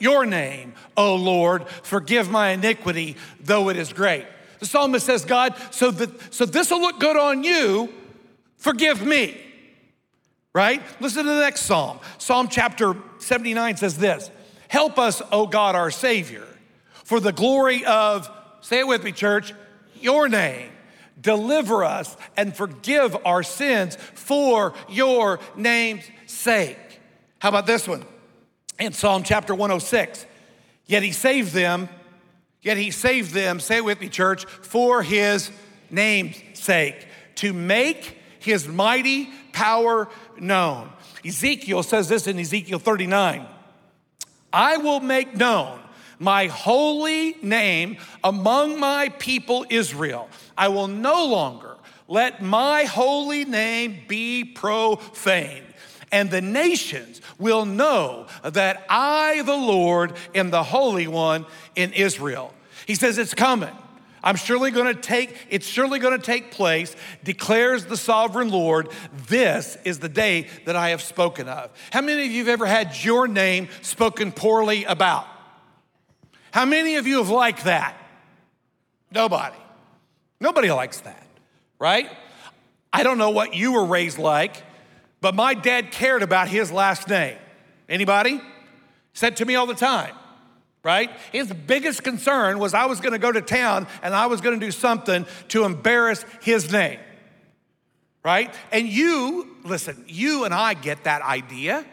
your 0.00 0.26
name, 0.26 0.74
O 0.96 1.14
Lord, 1.14 1.68
forgive 1.84 2.28
my 2.28 2.48
iniquity, 2.48 3.16
though 3.38 3.68
it 3.68 3.76
is 3.76 3.92
great. 3.92 4.26
The 4.58 4.66
psalmist 4.66 5.06
says, 5.06 5.24
God, 5.24 5.54
so 5.70 5.92
that 5.92 6.34
so 6.34 6.44
this 6.44 6.72
will 6.72 6.80
look 6.80 6.98
good 6.98 7.16
on 7.16 7.44
you, 7.44 7.94
forgive 8.56 9.00
me. 9.06 9.42
Right? 10.54 10.82
Listen 11.00 11.24
to 11.24 11.30
the 11.30 11.40
next 11.40 11.62
psalm. 11.62 11.98
Psalm 12.18 12.48
chapter 12.48 12.94
79 13.18 13.76
says 13.76 13.98
this 13.98 14.30
Help 14.68 14.98
us, 14.98 15.20
O 15.32 15.46
God, 15.46 15.74
our 15.74 15.90
Savior 15.90 16.46
for 17.04 17.20
the 17.20 17.32
glory 17.32 17.84
of, 17.84 18.28
say 18.60 18.80
it 18.80 18.88
with 18.88 19.04
me, 19.04 19.12
church, 19.12 19.52
your 20.00 20.28
name. 20.28 20.70
Deliver 21.20 21.84
us 21.84 22.16
and 22.36 22.56
forgive 22.56 23.16
our 23.24 23.42
sins 23.42 23.96
for 24.14 24.74
your 24.88 25.38
name's 25.54 26.04
sake. 26.26 27.00
How 27.38 27.50
about 27.50 27.66
this 27.66 27.86
one? 27.86 28.04
In 28.80 28.92
Psalm 28.92 29.22
chapter 29.22 29.54
106, 29.54 30.26
yet 30.86 31.02
he 31.02 31.12
saved 31.12 31.52
them, 31.52 31.88
yet 32.62 32.76
he 32.76 32.90
saved 32.90 33.32
them, 33.32 33.60
say 33.60 33.76
it 33.76 33.84
with 33.84 34.00
me, 34.00 34.08
church, 34.08 34.44
for 34.46 35.02
his 35.02 35.50
name's 35.90 36.36
sake, 36.54 37.06
to 37.36 37.52
make 37.52 38.18
his 38.40 38.66
mighty 38.66 39.30
power 39.52 40.08
known. 40.40 40.90
Ezekiel 41.24 41.82
says 41.82 42.08
this 42.08 42.26
in 42.26 42.38
Ezekiel 42.38 42.78
39 42.78 43.46
I 44.52 44.76
will 44.76 45.00
make 45.00 45.36
known 45.36 45.80
my 46.18 46.46
holy 46.46 47.36
name 47.42 47.96
among 48.22 48.78
my 48.78 49.08
people 49.18 49.66
Israel. 49.68 50.28
I 50.56 50.68
will 50.68 50.88
no 50.88 51.26
longer 51.26 51.76
let 52.06 52.42
my 52.42 52.84
holy 52.84 53.44
name 53.44 53.98
be 54.06 54.44
profaned. 54.44 55.66
And 56.12 56.30
the 56.30 56.42
nations 56.42 57.20
will 57.38 57.64
know 57.64 58.26
that 58.44 58.86
I, 58.88 59.42
the 59.42 59.56
Lord, 59.56 60.14
am 60.34 60.50
the 60.50 60.62
Holy 60.62 61.08
One 61.08 61.46
in 61.74 61.92
Israel. 61.92 62.54
He 62.86 62.94
says 62.94 63.18
it's 63.18 63.34
coming. 63.34 63.74
I'm 64.24 64.36
surely 64.36 64.70
going 64.70 64.92
to 64.92 65.00
take, 65.00 65.36
it's 65.50 65.66
surely 65.66 65.98
going 65.98 66.18
to 66.18 66.24
take 66.24 66.50
place, 66.50 66.96
declares 67.22 67.84
the 67.84 67.96
sovereign 67.96 68.48
Lord. 68.48 68.88
This 69.28 69.76
is 69.84 69.98
the 69.98 70.08
day 70.08 70.48
that 70.64 70.74
I 70.74 70.88
have 70.88 71.02
spoken 71.02 71.46
of. 71.46 71.70
How 71.92 72.00
many 72.00 72.24
of 72.24 72.32
you 72.32 72.38
have 72.38 72.48
ever 72.48 72.64
had 72.64 73.04
your 73.04 73.28
name 73.28 73.68
spoken 73.82 74.32
poorly 74.32 74.84
about? 74.84 75.26
How 76.52 76.64
many 76.64 76.96
of 76.96 77.06
you 77.06 77.18
have 77.18 77.28
liked 77.28 77.64
that? 77.64 77.96
Nobody. 79.12 79.56
Nobody 80.40 80.70
likes 80.70 81.00
that, 81.00 81.26
right? 81.78 82.10
I 82.92 83.02
don't 83.02 83.18
know 83.18 83.30
what 83.30 83.54
you 83.54 83.72
were 83.72 83.84
raised 83.84 84.18
like, 84.18 84.62
but 85.20 85.34
my 85.34 85.52
dad 85.52 85.90
cared 85.90 86.22
about 86.22 86.48
his 86.48 86.72
last 86.72 87.08
name. 87.08 87.36
Anybody? 87.90 88.40
Said 89.12 89.36
to 89.36 89.44
me 89.44 89.54
all 89.54 89.66
the 89.66 89.74
time, 89.74 90.14
right? 90.84 91.10
His 91.32 91.52
biggest 91.52 92.04
concern 92.04 92.60
was 92.60 92.74
I 92.74 92.86
was 92.86 93.00
gonna 93.00 93.18
go 93.18 93.32
to 93.32 93.42
town 93.42 93.88
and 94.02 94.14
I 94.14 94.26
was 94.26 94.40
gonna 94.40 94.60
do 94.60 94.70
something 94.70 95.26
to 95.48 95.64
embarrass 95.64 96.24
his 96.42 96.70
name, 96.70 97.00
right? 98.22 98.54
And 98.70 98.86
you, 98.86 99.56
listen, 99.64 100.04
you 100.06 100.44
and 100.44 100.54
I 100.54 100.74
get 100.74 101.04
that 101.04 101.22
idea, 101.22 101.84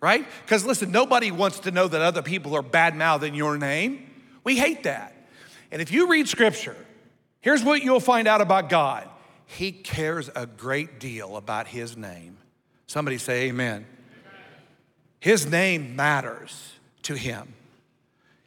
right? 0.00 0.26
Because 0.44 0.64
listen, 0.64 0.90
nobody 0.90 1.30
wants 1.30 1.60
to 1.60 1.70
know 1.70 1.86
that 1.86 2.00
other 2.00 2.22
people 2.22 2.56
are 2.56 2.62
bad 2.62 2.96
mouthing 2.96 3.34
your 3.34 3.58
name. 3.58 4.10
We 4.42 4.56
hate 4.56 4.84
that. 4.84 5.14
And 5.70 5.82
if 5.82 5.92
you 5.92 6.08
read 6.08 6.28
scripture, 6.28 6.76
here's 7.40 7.62
what 7.62 7.82
you'll 7.82 8.00
find 8.00 8.26
out 8.26 8.40
about 8.40 8.68
God 8.70 9.08
He 9.44 9.72
cares 9.72 10.30
a 10.34 10.46
great 10.46 10.98
deal 10.98 11.36
about 11.36 11.68
His 11.68 11.96
name. 11.96 12.38
Somebody 12.86 13.18
say, 13.18 13.48
Amen. 13.48 13.84
His 15.20 15.46
name 15.46 15.96
matters 15.96 16.72
to 17.02 17.14
Him, 17.14 17.52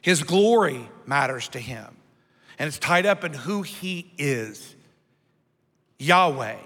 His 0.02 0.22
glory 0.22 0.88
matters 1.06 1.48
to 1.50 1.58
Him. 1.58 1.96
And 2.58 2.68
it's 2.68 2.78
tied 2.78 3.06
up 3.06 3.24
in 3.24 3.32
who 3.32 3.62
He 3.62 4.12
is 4.18 4.76
Yahweh, 5.98 6.58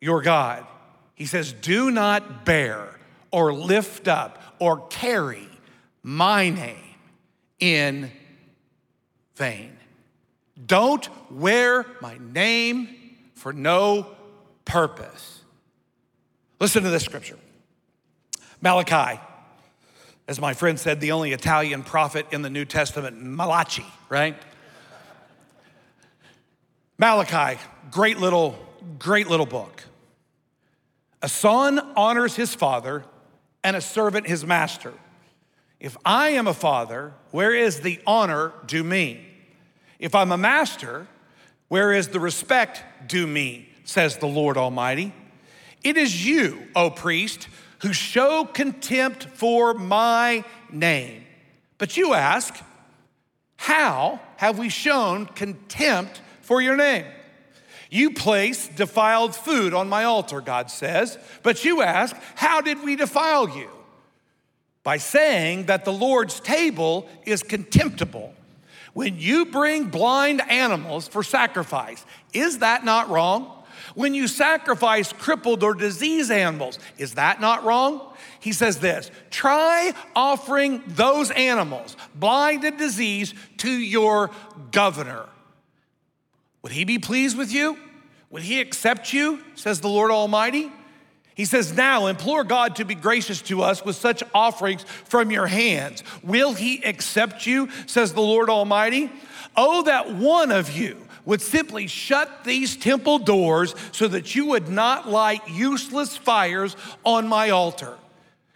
your 0.00 0.20
God. 0.20 0.66
He 1.14 1.26
says, 1.26 1.52
Do 1.52 1.90
not 1.90 2.44
bear 2.44 2.98
or 3.30 3.54
lift 3.54 4.08
up 4.08 4.42
or 4.58 4.86
carry 4.88 5.48
my 6.02 6.50
name 6.50 6.76
in 7.60 8.10
vain. 9.36 9.76
Don't 10.66 11.08
wear 11.30 11.86
my 12.00 12.18
name 12.18 12.88
for 13.34 13.52
no 13.52 14.08
purpose. 14.64 15.40
Listen 16.60 16.82
to 16.82 16.90
this 16.90 17.04
scripture 17.04 17.38
Malachi, 18.60 19.20
as 20.32 20.40
my 20.40 20.54
friend 20.54 20.80
said, 20.80 20.98
the 20.98 21.12
only 21.12 21.32
Italian 21.32 21.82
prophet 21.82 22.26
in 22.30 22.40
the 22.40 22.48
New 22.48 22.64
Testament, 22.64 23.22
Malachi, 23.22 23.84
right? 24.08 24.34
Malachi, 26.96 27.60
great 27.90 28.16
little, 28.16 28.58
great 28.98 29.28
little 29.28 29.44
book. 29.44 29.84
A 31.20 31.28
son 31.28 31.78
honors 31.96 32.34
his 32.34 32.54
father, 32.54 33.04
and 33.62 33.76
a 33.76 33.82
servant 33.82 34.26
his 34.26 34.42
master. 34.46 34.94
If 35.78 35.98
I 36.02 36.30
am 36.30 36.46
a 36.46 36.54
father, 36.54 37.12
where 37.30 37.54
is 37.54 37.80
the 37.80 38.00
honor 38.06 38.54
due 38.64 38.84
me? 38.84 39.20
If 39.98 40.14
I'm 40.14 40.32
a 40.32 40.38
master, 40.38 41.08
where 41.68 41.92
is 41.92 42.08
the 42.08 42.20
respect 42.20 42.82
due 43.06 43.26
me? 43.26 43.68
Says 43.84 44.16
the 44.16 44.28
Lord 44.28 44.56
Almighty. 44.56 45.12
It 45.84 45.98
is 45.98 46.24
you, 46.24 46.68
O 46.74 46.88
priest, 46.88 47.48
who 47.82 47.92
show 47.92 48.44
contempt 48.44 49.24
for 49.24 49.74
my 49.74 50.44
name. 50.70 51.24
But 51.78 51.96
you 51.96 52.14
ask, 52.14 52.54
how 53.56 54.20
have 54.36 54.58
we 54.58 54.68
shown 54.68 55.26
contempt 55.26 56.20
for 56.40 56.62
your 56.62 56.76
name? 56.76 57.06
You 57.90 58.14
place 58.14 58.68
defiled 58.68 59.36
food 59.36 59.74
on 59.74 59.88
my 59.88 60.04
altar, 60.04 60.40
God 60.40 60.70
says. 60.70 61.18
But 61.42 61.64
you 61.64 61.82
ask, 61.82 62.16
how 62.36 62.60
did 62.60 62.82
we 62.82 62.96
defile 62.96 63.48
you? 63.48 63.68
by 64.82 64.96
saying 64.96 65.66
that 65.66 65.84
the 65.84 65.92
Lord's 65.92 66.40
table 66.40 67.08
is 67.24 67.42
contemptible. 67.42 68.34
When 68.94 69.18
you 69.18 69.46
bring 69.46 69.84
blind 69.84 70.42
animals 70.50 71.08
for 71.08 71.22
sacrifice, 71.22 72.04
is 72.32 72.58
that 72.58 72.84
not 72.84 73.08
wrong? 73.08 73.61
When 73.94 74.14
you 74.14 74.28
sacrifice 74.28 75.12
crippled 75.12 75.62
or 75.62 75.74
diseased 75.74 76.30
animals, 76.30 76.78
is 76.98 77.14
that 77.14 77.40
not 77.40 77.64
wrong? 77.64 78.00
He 78.40 78.52
says 78.52 78.78
this 78.78 79.10
try 79.30 79.92
offering 80.16 80.82
those 80.86 81.30
animals, 81.30 81.96
blind 82.14 82.64
and 82.64 82.78
diseased, 82.78 83.34
to 83.58 83.70
your 83.70 84.30
governor. 84.70 85.26
Would 86.62 86.72
he 86.72 86.84
be 86.84 86.98
pleased 86.98 87.36
with 87.36 87.52
you? 87.52 87.76
Would 88.30 88.42
he 88.42 88.60
accept 88.60 89.12
you, 89.12 89.40
says 89.54 89.80
the 89.80 89.88
Lord 89.88 90.10
Almighty? 90.10 90.72
He 91.34 91.44
says, 91.44 91.72
Now 91.72 92.06
implore 92.06 92.44
God 92.44 92.76
to 92.76 92.84
be 92.84 92.94
gracious 92.94 93.42
to 93.42 93.62
us 93.62 93.84
with 93.84 93.96
such 93.96 94.22
offerings 94.34 94.84
from 94.84 95.30
your 95.30 95.46
hands. 95.46 96.02
Will 96.22 96.54
he 96.54 96.82
accept 96.84 97.46
you, 97.46 97.68
says 97.86 98.12
the 98.12 98.20
Lord 98.20 98.50
Almighty? 98.50 99.10
Oh, 99.56 99.82
that 99.82 100.14
one 100.14 100.50
of 100.50 100.70
you 100.76 101.01
would 101.24 101.40
simply 101.40 101.86
shut 101.86 102.44
these 102.44 102.76
temple 102.76 103.18
doors 103.18 103.74
so 103.92 104.08
that 104.08 104.34
you 104.34 104.46
would 104.46 104.68
not 104.68 105.08
light 105.08 105.48
useless 105.48 106.16
fires 106.16 106.76
on 107.04 107.28
my 107.28 107.50
altar. 107.50 107.96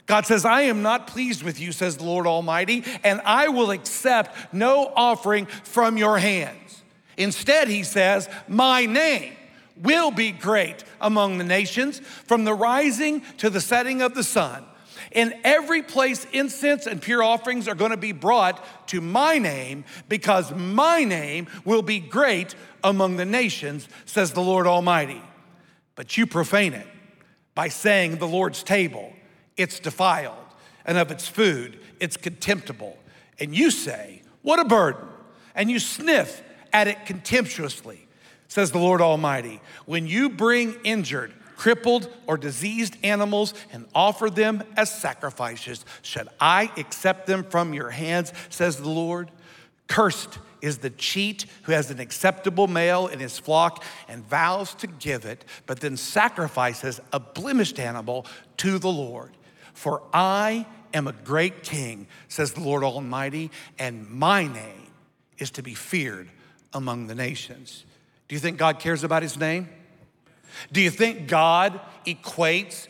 God 0.06 0.24
says, 0.24 0.44
I 0.44 0.62
am 0.62 0.82
not 0.82 1.08
pleased 1.08 1.42
with 1.42 1.60
you, 1.60 1.72
says 1.72 1.96
the 1.96 2.04
Lord 2.04 2.26
Almighty, 2.26 2.84
and 3.02 3.20
I 3.24 3.48
will 3.48 3.72
accept 3.72 4.54
no 4.54 4.92
offering 4.94 5.46
from 5.46 5.98
your 5.98 6.18
hands. 6.18 6.82
Instead, 7.16 7.68
he 7.68 7.82
says, 7.82 8.28
My 8.46 8.86
name 8.86 9.32
will 9.82 10.10
be 10.10 10.30
great 10.30 10.84
among 11.00 11.38
the 11.38 11.44
nations, 11.44 11.98
from 11.98 12.44
the 12.44 12.54
rising 12.54 13.20
to 13.38 13.50
the 13.50 13.60
setting 13.60 14.00
of 14.00 14.14
the 14.14 14.22
sun. 14.22 14.64
In 15.12 15.34
every 15.44 15.82
place, 15.82 16.26
incense 16.32 16.86
and 16.86 17.00
pure 17.00 17.22
offerings 17.22 17.68
are 17.68 17.74
going 17.74 17.92
to 17.92 17.96
be 17.96 18.12
brought 18.12 18.64
to 18.88 19.00
my 19.00 19.38
name, 19.38 19.84
because 20.08 20.52
my 20.54 21.04
name 21.04 21.46
will 21.64 21.82
be 21.82 22.00
great 22.00 22.54
among 22.82 23.16
the 23.16 23.24
nations, 23.24 23.88
says 24.04 24.32
the 24.32 24.42
Lord 24.42 24.66
Almighty. 24.66 25.22
But 25.94 26.16
you 26.16 26.26
profane 26.26 26.74
it 26.74 26.86
by 27.54 27.68
saying 27.68 28.18
the 28.18 28.28
Lord's 28.28 28.62
table, 28.62 29.12
it's 29.56 29.80
defiled, 29.80 30.36
and 30.84 30.98
of 30.98 31.10
its 31.10 31.26
food, 31.26 31.78
it's 32.00 32.16
contemptible. 32.16 32.98
And 33.38 33.56
you 33.56 33.70
say, 33.70 34.22
What 34.42 34.58
a 34.58 34.64
burden! 34.64 35.08
And 35.54 35.70
you 35.70 35.78
sniff 35.78 36.42
at 36.72 36.86
it 36.86 37.06
contemptuously, 37.06 38.06
says 38.48 38.72
the 38.72 38.78
Lord 38.78 39.00
Almighty. 39.00 39.60
When 39.86 40.06
you 40.06 40.28
bring 40.28 40.74
injured, 40.84 41.32
crippled, 41.56 42.08
or 42.26 42.36
diseased 42.36 42.96
animals 43.02 43.54
and 43.72 43.86
offer 43.94 44.30
them 44.30 44.62
as 44.76 44.90
sacrifices, 44.90 45.84
should 46.02 46.28
I 46.40 46.70
accept 46.76 47.26
them 47.26 47.44
from 47.44 47.74
your 47.74 47.90
hands, 47.90 48.32
says 48.50 48.76
the 48.76 48.88
Lord? 48.88 49.30
Cursed 49.88 50.38
is 50.60 50.78
the 50.78 50.90
cheat 50.90 51.46
who 51.62 51.72
has 51.72 51.90
an 51.90 52.00
acceptable 52.00 52.66
male 52.66 53.06
in 53.06 53.20
his 53.20 53.38
flock 53.38 53.84
and 54.08 54.24
vows 54.26 54.74
to 54.74 54.86
give 54.86 55.24
it, 55.24 55.44
but 55.66 55.80
then 55.80 55.96
sacrifices 55.96 57.00
a 57.12 57.20
blemished 57.20 57.78
animal 57.78 58.26
to 58.56 58.78
the 58.78 58.90
Lord. 58.90 59.30
For 59.74 60.02
I 60.12 60.66
am 60.94 61.06
a 61.06 61.12
great 61.12 61.62
king, 61.62 62.06
says 62.28 62.52
the 62.52 62.60
Lord 62.60 62.82
Almighty, 62.82 63.50
and 63.78 64.08
my 64.10 64.46
name 64.46 64.90
is 65.38 65.50
to 65.52 65.62
be 65.62 65.74
feared 65.74 66.30
among 66.72 67.06
the 67.06 67.14
nations. 67.14 67.84
Do 68.28 68.34
you 68.34 68.40
think 68.40 68.58
God 68.58 68.78
cares 68.78 69.04
about 69.04 69.22
his 69.22 69.38
name? 69.38 69.68
Do 70.72 70.80
you 70.80 70.90
think 70.90 71.28
God 71.28 71.80
equates 72.06 72.88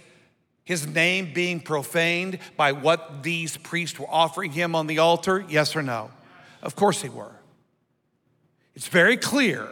his 0.64 0.86
name 0.86 1.32
being 1.32 1.60
profaned 1.60 2.38
by 2.56 2.72
what 2.72 3.22
these 3.22 3.56
priests 3.56 3.98
were 3.98 4.10
offering 4.10 4.52
him 4.52 4.74
on 4.74 4.86
the 4.86 4.98
altar? 4.98 5.44
Yes 5.48 5.76
or 5.76 5.82
no? 5.82 6.10
Of 6.62 6.74
course 6.74 7.02
they 7.02 7.08
were. 7.08 7.32
It's 8.74 8.88
very 8.88 9.16
clear 9.16 9.68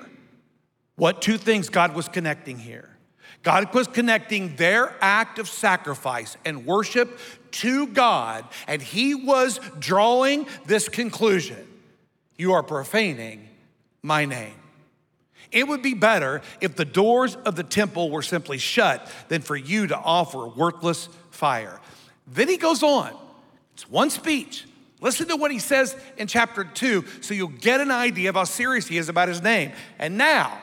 what 0.96 1.20
two 1.20 1.36
things 1.36 1.68
God 1.68 1.94
was 1.94 2.08
connecting 2.08 2.58
here. 2.58 2.94
God 3.42 3.74
was 3.74 3.86
connecting 3.86 4.56
their 4.56 4.94
act 5.00 5.38
of 5.38 5.48
sacrifice 5.48 6.36
and 6.44 6.64
worship 6.64 7.18
to 7.50 7.86
God, 7.88 8.46
and 8.66 8.80
He 8.80 9.14
was 9.14 9.60
drawing 9.78 10.46
this 10.66 10.88
conclusion 10.88 11.66
You 12.36 12.54
are 12.54 12.62
profaning 12.62 13.48
my 14.02 14.24
name. 14.24 14.54
It 15.52 15.68
would 15.68 15.82
be 15.82 15.94
better 15.94 16.42
if 16.60 16.76
the 16.76 16.84
doors 16.84 17.36
of 17.44 17.56
the 17.56 17.62
temple 17.62 18.10
were 18.10 18.22
simply 18.22 18.58
shut 18.58 19.10
than 19.28 19.42
for 19.42 19.56
you 19.56 19.86
to 19.86 19.96
offer 19.96 20.46
worthless 20.46 21.08
fire. 21.30 21.80
Then 22.26 22.48
he 22.48 22.56
goes 22.56 22.82
on. 22.82 23.16
It's 23.74 23.88
one 23.88 24.10
speech. 24.10 24.66
Listen 25.00 25.28
to 25.28 25.36
what 25.36 25.50
he 25.50 25.58
says 25.58 25.96
in 26.16 26.26
chapter 26.26 26.64
two 26.64 27.04
so 27.20 27.34
you'll 27.34 27.48
get 27.48 27.80
an 27.80 27.90
idea 27.90 28.30
of 28.30 28.36
how 28.36 28.44
serious 28.44 28.86
he 28.86 28.96
is 28.96 29.08
about 29.08 29.28
his 29.28 29.42
name. 29.42 29.72
And 29.98 30.16
now, 30.16 30.60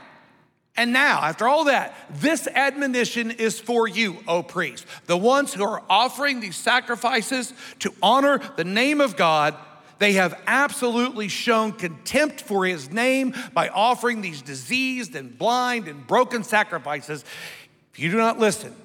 and 0.77 0.93
now, 0.93 1.21
after 1.21 1.47
all 1.47 1.65
that, 1.65 1.93
this 2.09 2.47
admonition 2.47 3.29
is 3.31 3.59
for 3.59 3.87
you, 3.87 4.17
O 4.27 4.41
priest, 4.41 4.85
the 5.05 5.17
ones 5.17 5.53
who 5.53 5.63
are 5.63 5.83
offering 5.89 6.39
these 6.39 6.55
sacrifices 6.55 7.53
to 7.79 7.93
honor 8.01 8.39
the 8.55 8.63
name 8.63 9.01
of 9.01 9.17
God 9.17 9.55
they 10.01 10.13
have 10.13 10.41
absolutely 10.47 11.27
shown 11.27 11.73
contempt 11.73 12.41
for 12.41 12.65
his 12.65 12.89
name 12.89 13.35
by 13.53 13.69
offering 13.69 14.21
these 14.21 14.41
diseased 14.41 15.15
and 15.15 15.37
blind 15.37 15.87
and 15.87 16.07
broken 16.07 16.43
sacrifices. 16.43 17.23
If 17.93 17.99
you 17.99 18.09
do 18.09 18.17
not 18.17 18.39
listen, 18.39 18.75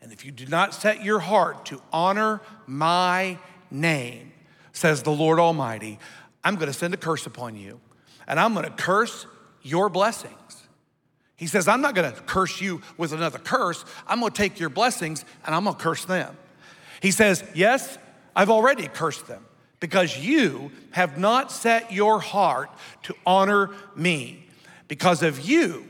and 0.00 0.14
if 0.14 0.24
you 0.24 0.32
do 0.32 0.46
not 0.46 0.72
set 0.72 1.04
your 1.04 1.18
heart 1.18 1.66
to 1.66 1.82
honor 1.92 2.40
my 2.66 3.38
name, 3.70 4.32
says 4.72 5.02
the 5.02 5.12
Lord 5.12 5.38
Almighty, 5.38 5.98
I'm 6.42 6.54
going 6.54 6.68
to 6.68 6.72
send 6.72 6.94
a 6.94 6.96
curse 6.96 7.26
upon 7.26 7.54
you, 7.56 7.78
and 8.26 8.40
I'm 8.40 8.54
going 8.54 8.64
to 8.64 8.72
curse 8.72 9.26
your 9.60 9.90
blessings. 9.90 10.66
He 11.36 11.46
says, 11.46 11.68
I'm 11.68 11.82
not 11.82 11.94
going 11.94 12.10
to 12.10 12.18
curse 12.22 12.62
you 12.62 12.80
with 12.96 13.12
another 13.12 13.38
curse. 13.38 13.84
I'm 14.06 14.20
going 14.20 14.32
to 14.32 14.38
take 14.38 14.58
your 14.58 14.70
blessings 14.70 15.22
and 15.44 15.54
I'm 15.54 15.64
going 15.64 15.76
to 15.76 15.82
curse 15.82 16.06
them. 16.06 16.34
He 17.02 17.10
says, 17.10 17.44
Yes, 17.54 17.98
I've 18.34 18.48
already 18.48 18.88
cursed 18.88 19.26
them 19.26 19.44
because 19.84 20.16
you 20.16 20.72
have 20.92 21.18
not 21.18 21.52
set 21.52 21.92
your 21.92 22.18
heart 22.18 22.70
to 23.02 23.14
honor 23.26 23.68
me. 23.94 24.46
Because 24.88 25.22
of 25.22 25.40
you, 25.46 25.86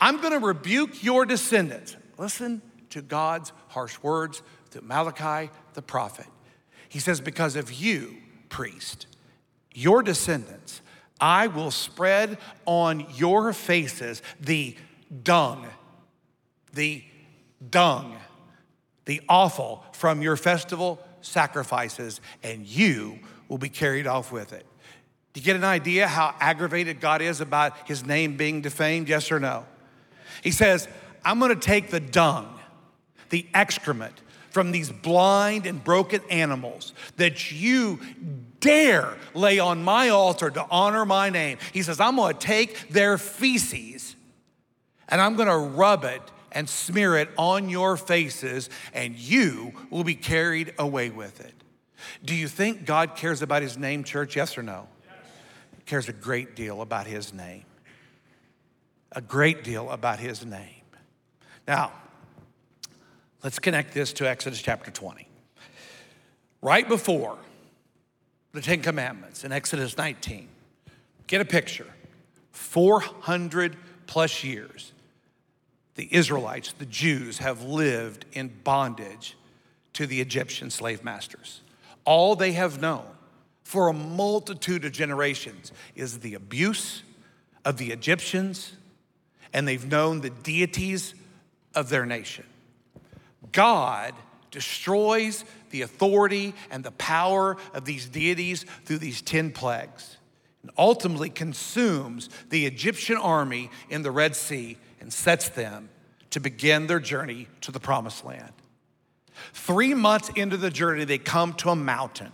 I'm 0.00 0.22
going 0.22 0.32
to 0.32 0.38
rebuke 0.38 1.04
your 1.04 1.26
descendants. 1.26 1.94
Listen 2.16 2.62
to 2.88 3.02
God's 3.02 3.52
harsh 3.68 4.02
words 4.02 4.40
through 4.70 4.88
Malachi 4.88 5.52
the 5.74 5.82
prophet. 5.82 6.24
He 6.88 6.98
says, 7.00 7.20
Because 7.20 7.54
of 7.54 7.70
you, 7.70 8.16
priest, 8.48 9.08
your 9.74 10.02
descendants, 10.02 10.80
I 11.20 11.48
will 11.48 11.70
spread 11.70 12.38
on 12.64 13.06
your 13.14 13.52
faces 13.52 14.22
the 14.40 14.74
dung, 15.22 15.66
the 16.72 17.04
dung, 17.68 18.16
the 19.04 19.20
offal 19.28 19.84
from 19.92 20.22
your 20.22 20.38
festival 20.38 20.98
sacrifices, 21.20 22.22
and 22.42 22.66
you 22.66 23.18
will 23.48 23.58
be 23.58 23.68
carried 23.68 24.06
off 24.06 24.32
with 24.32 24.52
it. 24.52 24.64
Do 25.32 25.40
you 25.40 25.44
get 25.44 25.56
an 25.56 25.64
idea 25.64 26.06
how 26.06 26.34
aggravated 26.40 27.00
God 27.00 27.20
is 27.20 27.40
about 27.40 27.88
his 27.88 28.04
name 28.04 28.36
being 28.36 28.60
defamed? 28.60 29.08
Yes 29.08 29.32
or 29.32 29.40
no? 29.40 29.66
He 30.42 30.50
says, 30.50 30.88
I'm 31.24 31.40
gonna 31.40 31.56
take 31.56 31.90
the 31.90 32.00
dung, 32.00 32.58
the 33.30 33.46
excrement 33.54 34.20
from 34.50 34.70
these 34.70 34.92
blind 34.92 35.66
and 35.66 35.82
broken 35.82 36.20
animals 36.30 36.94
that 37.16 37.50
you 37.50 37.98
dare 38.60 39.16
lay 39.34 39.58
on 39.58 39.82
my 39.82 40.10
altar 40.10 40.50
to 40.50 40.64
honor 40.70 41.04
my 41.04 41.30
name. 41.30 41.58
He 41.72 41.82
says, 41.82 41.98
I'm 41.98 42.16
gonna 42.16 42.34
take 42.34 42.88
their 42.90 43.18
feces 43.18 44.14
and 45.08 45.20
I'm 45.20 45.34
gonna 45.34 45.58
rub 45.58 46.04
it 46.04 46.22
and 46.52 46.68
smear 46.68 47.16
it 47.16 47.28
on 47.36 47.68
your 47.68 47.96
faces, 47.96 48.70
and 48.92 49.16
you 49.16 49.72
will 49.90 50.04
be 50.04 50.14
carried 50.14 50.72
away 50.78 51.10
with 51.10 51.40
it. 51.40 51.52
Do 52.24 52.34
you 52.34 52.48
think 52.48 52.84
God 52.84 53.16
cares 53.16 53.42
about 53.42 53.62
his 53.62 53.76
name, 53.76 54.04
church? 54.04 54.36
Yes 54.36 54.56
or 54.56 54.62
no? 54.62 54.88
Yes. 55.04 55.16
He 55.76 55.82
cares 55.82 56.08
a 56.08 56.12
great 56.12 56.56
deal 56.56 56.82
about 56.82 57.06
his 57.06 57.32
name. 57.32 57.64
A 59.12 59.20
great 59.20 59.64
deal 59.64 59.90
about 59.90 60.18
his 60.18 60.44
name. 60.44 60.82
Now, 61.66 61.92
let's 63.42 63.58
connect 63.58 63.94
this 63.94 64.12
to 64.14 64.28
Exodus 64.28 64.60
chapter 64.60 64.90
20. 64.90 65.28
Right 66.62 66.88
before 66.88 67.38
the 68.52 68.60
Ten 68.60 68.80
Commandments 68.80 69.44
in 69.44 69.52
Exodus 69.52 69.96
19, 69.96 70.48
get 71.26 71.40
a 71.40 71.44
picture 71.44 71.86
400 72.52 73.76
plus 74.06 74.44
years, 74.44 74.92
the 75.94 76.08
Israelites, 76.12 76.72
the 76.72 76.86
Jews, 76.86 77.38
have 77.38 77.62
lived 77.62 78.24
in 78.32 78.50
bondage 78.64 79.36
to 79.94 80.06
the 80.06 80.20
Egyptian 80.20 80.70
slave 80.70 81.04
masters. 81.04 81.60
All 82.04 82.36
they 82.36 82.52
have 82.52 82.80
known 82.80 83.04
for 83.62 83.88
a 83.88 83.92
multitude 83.92 84.84
of 84.84 84.92
generations 84.92 85.72
is 85.94 86.20
the 86.20 86.34
abuse 86.34 87.02
of 87.64 87.78
the 87.78 87.90
Egyptians, 87.92 88.74
and 89.52 89.66
they've 89.66 89.86
known 89.86 90.20
the 90.20 90.30
deities 90.30 91.14
of 91.74 91.88
their 91.88 92.04
nation. 92.04 92.44
God 93.52 94.14
destroys 94.50 95.44
the 95.70 95.82
authority 95.82 96.54
and 96.70 96.84
the 96.84 96.92
power 96.92 97.56
of 97.72 97.84
these 97.84 98.06
deities 98.06 98.64
through 98.84 98.98
these 98.98 99.22
10 99.22 99.50
plagues 99.52 100.18
and 100.62 100.70
ultimately 100.78 101.28
consumes 101.28 102.30
the 102.50 102.64
Egyptian 102.64 103.16
army 103.16 103.70
in 103.90 104.02
the 104.02 104.10
Red 104.10 104.36
Sea 104.36 104.78
and 105.00 105.12
sets 105.12 105.48
them 105.50 105.88
to 106.30 106.40
begin 106.40 106.86
their 106.86 107.00
journey 107.00 107.48
to 107.60 107.70
the 107.70 107.80
promised 107.80 108.24
land. 108.24 108.52
Three 109.52 109.94
months 109.94 110.30
into 110.36 110.56
the 110.56 110.70
journey, 110.70 111.04
they 111.04 111.18
come 111.18 111.54
to 111.54 111.70
a 111.70 111.76
mountain. 111.76 112.32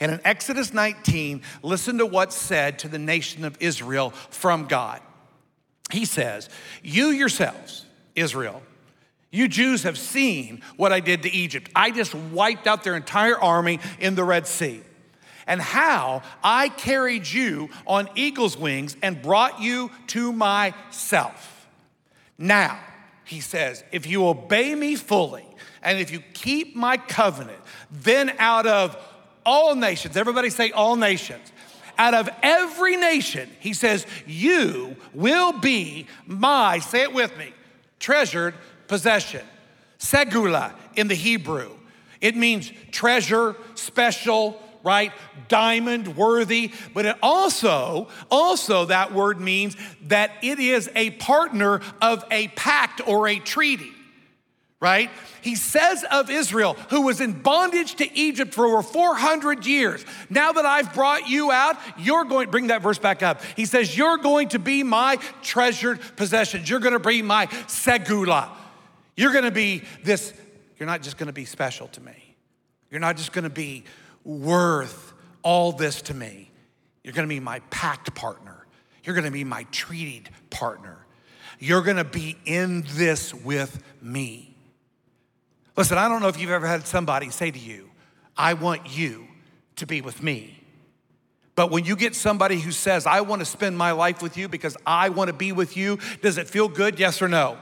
And 0.00 0.12
in 0.12 0.20
Exodus 0.24 0.72
19, 0.72 1.42
listen 1.62 1.98
to 1.98 2.06
what's 2.06 2.36
said 2.36 2.78
to 2.80 2.88
the 2.88 2.98
nation 2.98 3.44
of 3.44 3.56
Israel 3.60 4.10
from 4.30 4.66
God. 4.66 5.00
he 5.90 6.04
says, 6.04 6.48
You 6.82 7.08
yourselves, 7.08 7.84
Israel, 8.14 8.62
you 9.30 9.48
Jews 9.48 9.82
have 9.82 9.98
seen 9.98 10.62
what 10.76 10.92
I 10.92 11.00
did 11.00 11.22
to 11.22 11.30
Egypt. 11.30 11.70
I 11.74 11.90
just 11.90 12.14
wiped 12.14 12.66
out 12.66 12.84
their 12.84 12.96
entire 12.96 13.38
army 13.38 13.80
in 13.98 14.14
the 14.14 14.24
Red 14.24 14.46
Sea. 14.46 14.80
And 15.46 15.60
how 15.60 16.22
I 16.42 16.68
carried 16.68 17.26
you 17.26 17.68
on 17.86 18.08
eagle's 18.14 18.56
wings 18.56 18.96
and 19.02 19.20
brought 19.20 19.60
you 19.60 19.90
to 20.08 20.32
myself. 20.32 21.68
Now, 22.38 22.78
he 23.24 23.40
says, 23.40 23.82
if 23.92 24.06
you 24.06 24.26
obey 24.26 24.74
me 24.74 24.96
fully 24.96 25.46
and 25.82 25.98
if 25.98 26.10
you 26.10 26.20
keep 26.32 26.76
my 26.76 26.96
covenant, 26.96 27.58
then 27.90 28.34
out 28.38 28.66
of 28.66 28.96
all 29.44 29.74
nations, 29.74 30.16
everybody 30.16 30.50
say 30.50 30.70
all 30.70 30.96
nations, 30.96 31.52
out 31.96 32.14
of 32.14 32.28
every 32.42 32.96
nation, 32.96 33.48
he 33.60 33.72
says, 33.72 34.06
you 34.26 34.96
will 35.12 35.52
be 35.52 36.06
my, 36.26 36.78
say 36.78 37.02
it 37.02 37.12
with 37.12 37.36
me, 37.38 37.52
treasured 37.98 38.54
possession. 38.88 39.42
Segula 39.98 40.72
in 40.96 41.08
the 41.08 41.14
Hebrew. 41.14 41.70
It 42.20 42.36
means 42.36 42.72
treasure, 42.90 43.56
special, 43.74 44.60
right? 44.84 45.12
Diamond 45.48 46.16
worthy, 46.16 46.70
but 46.92 47.06
it 47.06 47.16
also, 47.22 48.08
also 48.30 48.84
that 48.84 49.12
word 49.12 49.40
means 49.40 49.76
that 50.02 50.30
it 50.42 50.60
is 50.60 50.88
a 50.94 51.10
partner 51.10 51.80
of 52.00 52.24
a 52.30 52.48
pact 52.48 53.00
or 53.04 53.26
a 53.26 53.40
treaty 53.40 53.90
right? 54.84 55.10
He 55.40 55.54
says 55.54 56.04
of 56.10 56.28
Israel, 56.28 56.74
who 56.90 57.06
was 57.06 57.22
in 57.22 57.40
bondage 57.40 57.94
to 57.94 58.18
Egypt 58.18 58.52
for 58.52 58.66
over 58.66 58.82
400 58.82 59.64
years, 59.64 60.04
now 60.28 60.52
that 60.52 60.66
I've 60.66 60.92
brought 60.92 61.26
you 61.26 61.50
out, 61.50 61.78
you're 61.96 62.26
going, 62.26 62.50
bring 62.50 62.66
that 62.66 62.82
verse 62.82 62.98
back 62.98 63.22
up. 63.22 63.42
He 63.56 63.64
says, 63.64 63.96
You're 63.96 64.18
going 64.18 64.50
to 64.50 64.58
be 64.58 64.82
my 64.82 65.16
treasured 65.42 66.00
possessions. 66.16 66.68
You're 66.68 66.80
going 66.80 66.92
to 66.92 66.98
be 66.98 67.22
my 67.22 67.46
segula. 67.46 68.50
You're 69.16 69.32
going 69.32 69.44
to 69.44 69.50
be 69.50 69.84
this, 70.02 70.34
you're 70.78 70.86
not 70.86 71.00
just 71.00 71.16
going 71.16 71.28
to 71.28 71.32
be 71.32 71.46
special 71.46 71.88
to 71.88 72.02
me. 72.02 72.36
You're 72.90 73.00
not 73.00 73.16
just 73.16 73.32
going 73.32 73.44
to 73.44 73.50
be 73.50 73.84
worth 74.24 75.12
all 75.42 75.72
this 75.72 76.02
to 76.02 76.14
me. 76.14 76.50
You're 77.02 77.12
to 77.28 77.34
be 77.34 77.40
my 77.40 77.60
pact 77.70 78.14
partner. 78.14 78.66
You're 79.04 79.14
to 79.26 79.30
be 79.30 79.44
my 79.44 79.64
treated 79.64 80.30
partner. 80.50 80.98
You're 81.58 81.82
to 81.82 82.04
be 82.04 82.36
in 82.46 82.84
this 82.92 83.34
with 83.34 83.82
me. 84.00 84.56
Listen, 85.76 85.98
I 85.98 86.08
don't 86.08 86.22
know 86.22 86.28
if 86.28 86.40
you've 86.40 86.50
ever 86.50 86.66
had 86.66 86.86
somebody 86.86 87.30
say 87.30 87.50
to 87.50 87.58
you, 87.58 87.90
I 88.36 88.54
want 88.54 88.96
you 88.96 89.26
to 89.76 89.86
be 89.86 90.00
with 90.00 90.22
me. 90.22 90.60
But 91.56 91.70
when 91.70 91.84
you 91.84 91.94
get 91.94 92.14
somebody 92.14 92.58
who 92.58 92.72
says, 92.72 93.06
I 93.06 93.20
want 93.20 93.40
to 93.40 93.46
spend 93.46 93.78
my 93.78 93.92
life 93.92 94.22
with 94.22 94.36
you 94.36 94.48
because 94.48 94.76
I 94.84 95.10
want 95.10 95.28
to 95.28 95.34
be 95.34 95.52
with 95.52 95.76
you, 95.76 95.98
does 96.20 96.38
it 96.38 96.48
feel 96.48 96.68
good? 96.68 96.98
Yes 96.98 97.22
or 97.22 97.28
no? 97.28 97.58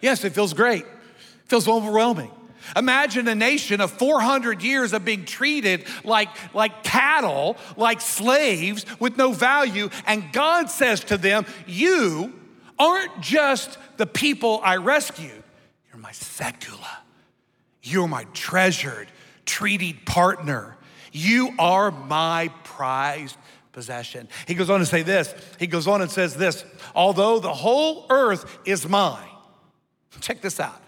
Yes, 0.00 0.24
it 0.24 0.32
feels 0.32 0.54
great. 0.54 0.82
It 0.82 1.48
feels 1.48 1.68
overwhelming. 1.68 2.30
Imagine 2.74 3.28
a 3.28 3.34
nation 3.34 3.80
of 3.80 3.90
400 3.92 4.62
years 4.62 4.92
of 4.92 5.04
being 5.04 5.24
treated 5.24 5.84
like, 6.04 6.28
like 6.54 6.82
cattle, 6.82 7.56
like 7.76 8.00
slaves 8.00 8.84
with 8.98 9.16
no 9.16 9.32
value. 9.32 9.88
And 10.06 10.32
God 10.32 10.70
says 10.70 11.00
to 11.04 11.16
them, 11.16 11.46
You 11.66 12.32
aren't 12.78 13.20
just 13.20 13.78
the 13.96 14.06
people 14.06 14.60
I 14.64 14.76
rescued, 14.76 15.42
you're 15.90 16.00
my 16.00 16.12
segula. 16.12 16.88
You're 17.82 18.08
my 18.08 18.24
treasured, 18.32 19.06
treated 19.44 20.04
partner. 20.06 20.76
You 21.12 21.54
are 21.58 21.92
my 21.92 22.50
prized 22.64 23.36
possession. 23.70 24.28
He 24.48 24.54
goes 24.54 24.70
on 24.70 24.80
to 24.80 24.86
say 24.86 25.02
this. 25.02 25.32
He 25.60 25.68
goes 25.68 25.86
on 25.86 26.02
and 26.02 26.10
says 26.10 26.34
this 26.34 26.64
although 26.94 27.38
the 27.38 27.52
whole 27.52 28.06
earth 28.10 28.58
is 28.64 28.88
mine, 28.88 29.28
check 30.20 30.40
this 30.40 30.58
out. 30.58 30.82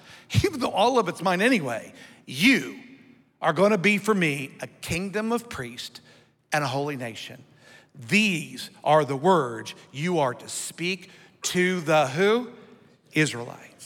Even 0.44 0.60
though 0.60 0.70
all 0.70 0.98
of 0.98 1.08
it's 1.08 1.22
mine 1.22 1.40
anyway, 1.40 1.92
you 2.26 2.78
are 3.40 3.52
going 3.52 3.70
to 3.70 3.78
be 3.78 3.98
for 3.98 4.14
me 4.14 4.50
a 4.60 4.66
kingdom 4.66 5.32
of 5.32 5.48
priests 5.48 6.00
and 6.52 6.64
a 6.64 6.66
holy 6.66 6.96
nation. 6.96 7.42
These 7.94 8.70
are 8.84 9.04
the 9.04 9.16
words 9.16 9.74
you 9.92 10.18
are 10.18 10.34
to 10.34 10.48
speak 10.48 11.10
to 11.42 11.80
the 11.80 12.06
who? 12.08 12.50
Israelites. 13.12 13.77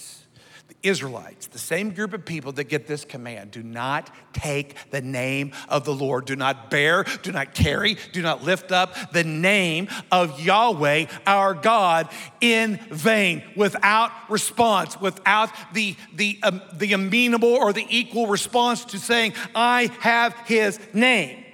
Israelites, 0.82 1.46
the 1.46 1.58
same 1.58 1.90
group 1.90 2.12
of 2.12 2.24
people 2.24 2.52
that 2.52 2.64
get 2.64 2.86
this 2.86 3.04
command 3.04 3.50
do 3.52 3.62
not 3.62 4.10
take 4.32 4.76
the 4.90 5.00
name 5.00 5.52
of 5.68 5.84
the 5.84 5.94
Lord, 5.94 6.24
do 6.24 6.34
not 6.34 6.70
bear, 6.70 7.04
do 7.22 7.30
not 7.30 7.54
carry, 7.54 7.96
do 8.12 8.22
not 8.22 8.42
lift 8.42 8.72
up 8.72 9.12
the 9.12 9.24
name 9.24 9.88
of 10.10 10.40
Yahweh, 10.40 11.06
our 11.26 11.54
God, 11.54 12.08
in 12.40 12.78
vain, 12.90 13.42
without 13.56 14.10
response, 14.28 15.00
without 15.00 15.50
the, 15.72 15.96
the, 16.14 16.38
um, 16.42 16.60
the 16.74 16.92
amenable 16.92 17.54
or 17.54 17.72
the 17.72 17.86
equal 17.88 18.26
response 18.26 18.84
to 18.86 18.98
saying, 18.98 19.34
I 19.54 19.90
have 20.00 20.34
his 20.46 20.80
name. 20.92 21.44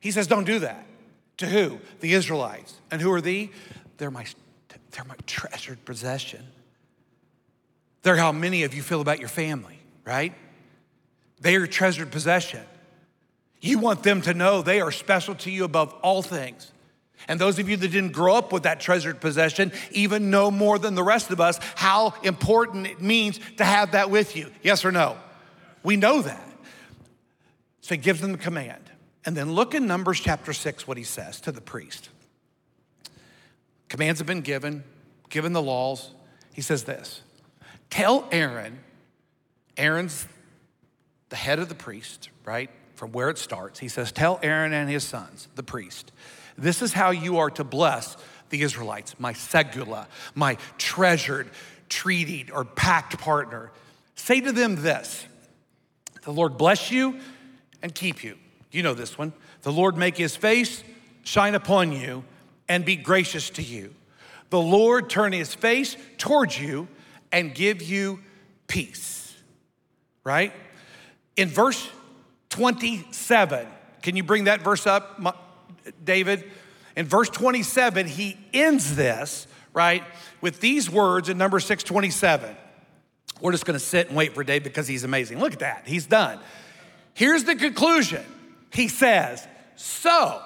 He 0.00 0.10
says, 0.10 0.26
Don't 0.26 0.44
do 0.44 0.58
that. 0.58 0.86
To 1.38 1.46
who? 1.46 1.80
The 2.00 2.12
Israelites. 2.12 2.80
And 2.90 3.00
who 3.00 3.10
are 3.12 3.20
they? 3.20 3.50
They're 3.96 4.10
my, 4.10 4.26
they're 4.90 5.04
my 5.04 5.16
treasured 5.26 5.84
possession. 5.84 6.46
They're 8.04 8.16
how 8.16 8.32
many 8.32 8.62
of 8.62 8.74
you 8.74 8.82
feel 8.82 9.00
about 9.00 9.18
your 9.18 9.30
family, 9.30 9.80
right? 10.04 10.34
They 11.40 11.56
are 11.56 11.66
treasured 11.66 12.12
possession. 12.12 12.62
You 13.60 13.78
want 13.78 14.02
them 14.02 14.20
to 14.22 14.34
know 14.34 14.60
they 14.62 14.80
are 14.80 14.92
special 14.92 15.34
to 15.36 15.50
you 15.50 15.64
above 15.64 15.92
all 16.02 16.22
things. 16.22 16.70
And 17.28 17.40
those 17.40 17.58
of 17.58 17.68
you 17.68 17.78
that 17.78 17.88
didn't 17.88 18.12
grow 18.12 18.34
up 18.34 18.52
with 18.52 18.64
that 18.64 18.78
treasured 18.78 19.22
possession 19.22 19.72
even 19.90 20.30
know 20.30 20.50
more 20.50 20.78
than 20.78 20.94
the 20.94 21.02
rest 21.02 21.30
of 21.30 21.40
us 21.40 21.58
how 21.74 22.12
important 22.22 22.86
it 22.86 23.00
means 23.00 23.40
to 23.56 23.64
have 23.64 23.92
that 23.92 24.10
with 24.10 24.36
you. 24.36 24.50
Yes 24.62 24.84
or 24.84 24.92
no? 24.92 25.16
We 25.82 25.96
know 25.96 26.20
that. 26.20 26.46
So 27.80 27.94
he 27.94 27.98
gives 27.98 28.20
them 28.20 28.32
the 28.32 28.38
command. 28.38 28.82
And 29.24 29.34
then 29.34 29.52
look 29.52 29.74
in 29.74 29.86
Numbers 29.86 30.20
chapter 30.20 30.52
6 30.52 30.86
what 30.86 30.98
he 30.98 31.04
says 31.04 31.40
to 31.42 31.52
the 31.52 31.62
priest. 31.62 32.10
Commands 33.88 34.20
have 34.20 34.26
been 34.26 34.42
given, 34.42 34.84
given 35.30 35.54
the 35.54 35.62
laws. 35.62 36.10
He 36.52 36.60
says 36.60 36.84
this 36.84 37.22
Tell 37.94 38.26
Aaron, 38.32 38.80
Aaron's 39.76 40.26
the 41.28 41.36
head 41.36 41.60
of 41.60 41.68
the 41.68 41.76
priest, 41.76 42.28
right? 42.44 42.68
From 42.96 43.12
where 43.12 43.30
it 43.30 43.38
starts. 43.38 43.78
He 43.78 43.86
says, 43.86 44.10
Tell 44.10 44.40
Aaron 44.42 44.72
and 44.72 44.90
his 44.90 45.04
sons, 45.04 45.46
the 45.54 45.62
priest, 45.62 46.10
this 46.58 46.82
is 46.82 46.92
how 46.92 47.12
you 47.12 47.38
are 47.38 47.50
to 47.50 47.62
bless 47.62 48.16
the 48.50 48.62
Israelites, 48.62 49.14
my 49.20 49.32
segula, 49.32 50.06
my 50.34 50.56
treasured, 50.76 51.48
treated, 51.88 52.50
or 52.50 52.64
pact 52.64 53.16
partner. 53.18 53.70
Say 54.16 54.40
to 54.40 54.50
them 54.50 54.74
this 54.74 55.24
The 56.24 56.32
Lord 56.32 56.58
bless 56.58 56.90
you 56.90 57.20
and 57.80 57.94
keep 57.94 58.24
you. 58.24 58.36
You 58.72 58.82
know 58.82 58.94
this 58.94 59.16
one. 59.16 59.32
The 59.62 59.70
Lord 59.70 59.96
make 59.96 60.16
his 60.16 60.34
face 60.34 60.82
shine 61.22 61.54
upon 61.54 61.92
you 61.92 62.24
and 62.68 62.84
be 62.84 62.96
gracious 62.96 63.50
to 63.50 63.62
you. 63.62 63.94
The 64.50 64.60
Lord 64.60 65.08
turn 65.08 65.30
his 65.30 65.54
face 65.54 65.96
towards 66.18 66.60
you 66.60 66.88
and 67.34 67.52
give 67.52 67.82
you 67.82 68.20
peace, 68.68 69.36
right? 70.22 70.52
In 71.36 71.48
verse 71.48 71.90
27, 72.50 73.66
can 74.02 74.14
you 74.14 74.22
bring 74.22 74.44
that 74.44 74.60
verse 74.60 74.86
up, 74.86 75.20
David? 76.04 76.48
In 76.96 77.06
verse 77.06 77.28
27, 77.28 78.06
he 78.06 78.38
ends 78.52 78.94
this, 78.94 79.48
right, 79.72 80.04
with 80.40 80.60
these 80.60 80.88
words 80.88 81.28
in 81.28 81.36
number 81.36 81.58
627. 81.58 82.56
We're 83.40 83.50
just 83.50 83.66
gonna 83.66 83.80
sit 83.80 84.06
and 84.06 84.16
wait 84.16 84.32
for 84.32 84.44
Dave 84.44 84.62
because 84.62 84.86
he's 84.86 85.02
amazing. 85.02 85.40
Look 85.40 85.54
at 85.54 85.58
that, 85.58 85.82
he's 85.86 86.06
done. 86.06 86.38
Here's 87.14 87.42
the 87.42 87.56
conclusion. 87.56 88.24
He 88.72 88.86
says, 88.86 89.44
So 89.74 90.40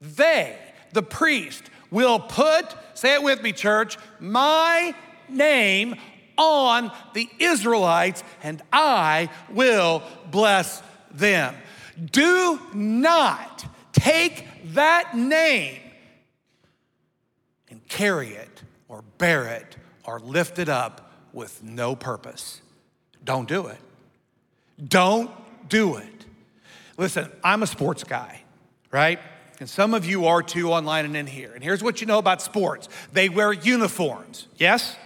they, 0.00 0.58
the 0.92 1.04
priest, 1.04 1.62
will 1.92 2.18
put, 2.18 2.64
say 2.94 3.14
it 3.14 3.22
with 3.22 3.42
me, 3.44 3.52
church, 3.52 3.96
my 4.18 4.92
name 5.32 5.96
on 6.36 6.90
the 7.14 7.28
Israelites, 7.38 8.24
and 8.42 8.62
I 8.72 9.28
will 9.50 10.02
bless 10.30 10.82
them. 11.10 11.54
Do 12.12 12.58
not 12.72 13.66
take 13.92 14.46
that 14.72 15.16
name 15.16 15.80
and 17.68 17.86
carry 17.88 18.30
it 18.30 18.62
or 18.88 19.02
bear 19.18 19.46
it 19.46 19.76
or 20.04 20.18
lift 20.18 20.58
it 20.58 20.68
up 20.68 21.12
with 21.32 21.62
no 21.62 21.94
purpose. 21.94 22.60
Don't 23.22 23.48
do 23.48 23.66
it. 23.66 23.78
Don't 24.82 25.30
do 25.68 25.96
it. 25.96 26.24
Listen, 26.96 27.30
I'm 27.44 27.62
a 27.62 27.66
sports 27.66 28.02
guy, 28.02 28.42
right? 28.90 29.20
And 29.60 29.68
some 29.68 29.92
of 29.92 30.06
you 30.06 30.26
are 30.26 30.42
too 30.42 30.72
online 30.72 31.04
and 31.04 31.16
in 31.16 31.26
here. 31.26 31.52
And 31.54 31.62
here's 31.62 31.82
what 31.82 32.00
you 32.00 32.06
know 32.06 32.18
about 32.18 32.40
sports 32.40 32.88
they 33.12 33.28
wear 33.28 33.52
uniforms, 33.52 34.48
yes? 34.56 34.96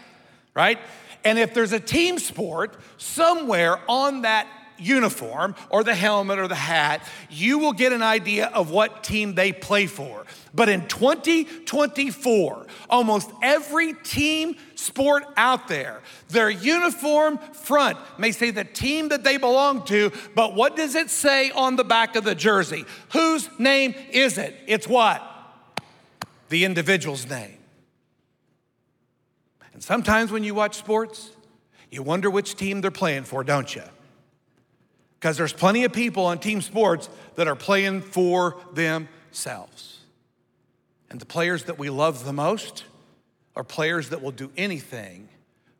Right? 0.55 0.79
And 1.25 1.39
if 1.39 1.55
there's 1.55 1.73
a 1.73 1.81
team 1.81 2.19
sport, 2.19 2.77
somewhere 2.99 3.79
on 3.89 4.23
that 4.23 4.47
uniform 4.79 5.55
or 5.71 5.85
the 5.85 5.95
helmet 5.95 6.39
or 6.39 6.49
the 6.49 6.55
hat, 6.55 7.07
you 7.31 7.59
will 7.59 7.73
get 7.73 7.93
an 7.93 8.03
idea 8.03 8.47
of 8.47 8.71
what 8.71 9.05
team 9.05 9.35
they 9.35 9.53
play 9.53 9.87
for. 9.87 10.25
But 10.53 10.69
in 10.69 10.87
2024, 10.89 12.67
almost 12.91 13.31
every 13.43 13.95
team 13.95 14.57
sport 14.75 15.25
out 15.37 15.69
there, 15.69 16.01
their 16.29 16.51
uniform 16.51 17.39
front 17.39 17.99
may 18.19 18.33
say 18.33 18.51
the 18.51 18.65
team 18.65 19.09
that 19.09 19.25
they 19.25 19.37
belong 19.37 19.85
to, 19.87 20.13
but 20.35 20.55
what 20.55 20.77
does 20.77 20.95
it 20.95 21.11
say 21.11 21.51
on 21.51 21.77
the 21.77 21.85
back 21.85 22.17
of 22.17 22.25
the 22.25 22.35
jersey? 22.35 22.85
Whose 23.13 23.49
name 23.59 23.95
is 24.11 24.39
it? 24.39 24.57
It's 24.67 24.89
what? 24.89 25.23
The 26.49 26.65
individual's 26.65 27.29
name. 27.29 27.59
And 29.75 29.83
sometimes 29.83 30.31
when 30.31 30.45
you 30.45 30.55
watch 30.55 30.77
sports, 30.77 31.31
you 31.91 32.03
wonder 32.03 32.31
which 32.31 32.55
team 32.55 32.81
they're 32.81 32.91
playing 32.91 33.25
for, 33.25 33.45
don't 33.45 33.75
you? 33.75 33.83
Because 35.19 35.37
there's 35.37 35.53
plenty 35.53 35.85
of 35.85 35.93
people 35.93 36.25
on 36.27 36.39
team 36.39 36.63
sports 36.63 37.11
that 37.35 37.49
are 37.49 37.57
playing 37.57 38.01
for 38.01 38.57
themselves. 38.73 40.01
And 41.11 41.21
the 41.21 41.27
players 41.27 41.65
that 41.65 41.79
we 41.79 41.91
love 41.91 42.25
the 42.25 42.33
most 42.33 42.85
are 43.57 43.65
players 43.65 44.09
that 44.11 44.23
will 44.23 44.33
do 44.33 44.51
anything 44.57 45.29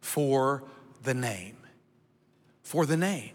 for 0.01 0.65
the 1.03 1.15
name. 1.15 1.57
For 2.63 2.87
the 2.87 2.97
name. 2.97 3.33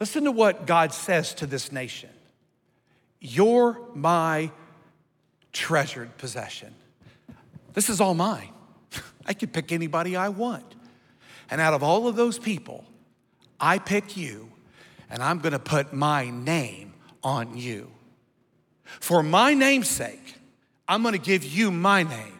Listen 0.00 0.24
to 0.24 0.32
what 0.32 0.66
God 0.66 0.92
says 0.92 1.34
to 1.34 1.46
this 1.46 1.72
nation 1.72 2.10
You're 3.20 3.78
my 3.94 4.50
treasured 5.52 6.16
possession. 6.18 6.74
This 7.72 7.90
is 7.90 8.00
all 8.00 8.14
mine. 8.14 8.50
I 9.26 9.34
could 9.34 9.52
pick 9.52 9.72
anybody 9.72 10.16
I 10.16 10.28
want. 10.28 10.74
And 11.50 11.60
out 11.60 11.74
of 11.74 11.82
all 11.82 12.08
of 12.08 12.16
those 12.16 12.38
people, 12.38 12.84
I 13.60 13.78
pick 13.78 14.16
you, 14.16 14.50
and 15.10 15.22
I'm 15.22 15.38
gonna 15.38 15.58
put 15.58 15.92
my 15.92 16.30
name 16.30 16.94
on 17.22 17.56
you. 17.56 17.90
For 19.00 19.22
my 19.22 19.54
name's 19.54 19.88
sake, 19.88 20.36
I'm 20.88 21.02
gonna 21.02 21.18
give 21.18 21.44
you 21.44 21.70
my 21.70 22.02
name. 22.02 22.38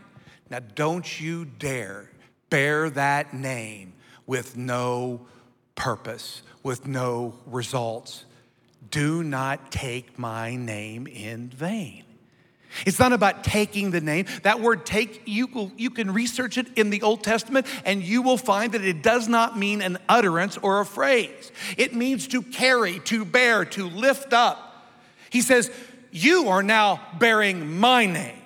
Now, 0.50 0.60
don't 0.74 1.20
you 1.20 1.44
dare 1.44 2.10
bear 2.50 2.88
that 2.90 3.34
name 3.34 3.92
with 4.26 4.56
no 4.56 5.26
purpose, 5.74 6.42
with 6.62 6.86
no 6.86 7.34
results. 7.46 8.24
Do 8.90 9.22
not 9.22 9.70
take 9.70 10.18
my 10.18 10.56
name 10.56 11.06
in 11.06 11.48
vain. 11.48 12.05
It's 12.84 12.98
not 12.98 13.12
about 13.12 13.44
taking 13.44 13.90
the 13.90 14.00
name. 14.00 14.26
That 14.42 14.60
word 14.60 14.84
take, 14.84 15.22
you, 15.24 15.46
will, 15.46 15.72
you 15.76 15.90
can 15.90 16.12
research 16.12 16.58
it 16.58 16.66
in 16.76 16.90
the 16.90 17.02
Old 17.02 17.22
Testament 17.22 17.66
and 17.84 18.02
you 18.02 18.22
will 18.22 18.36
find 18.36 18.72
that 18.72 18.84
it 18.84 19.02
does 19.02 19.28
not 19.28 19.58
mean 19.58 19.80
an 19.80 19.98
utterance 20.08 20.58
or 20.58 20.80
a 20.80 20.86
phrase. 20.86 21.50
It 21.76 21.94
means 21.94 22.28
to 22.28 22.42
carry, 22.42 22.98
to 23.00 23.24
bear, 23.24 23.64
to 23.66 23.88
lift 23.88 24.32
up. 24.32 24.66
He 25.30 25.40
says, 25.40 25.70
You 26.10 26.48
are 26.48 26.62
now 26.62 27.00
bearing 27.18 27.78
my 27.78 28.06
name. 28.06 28.42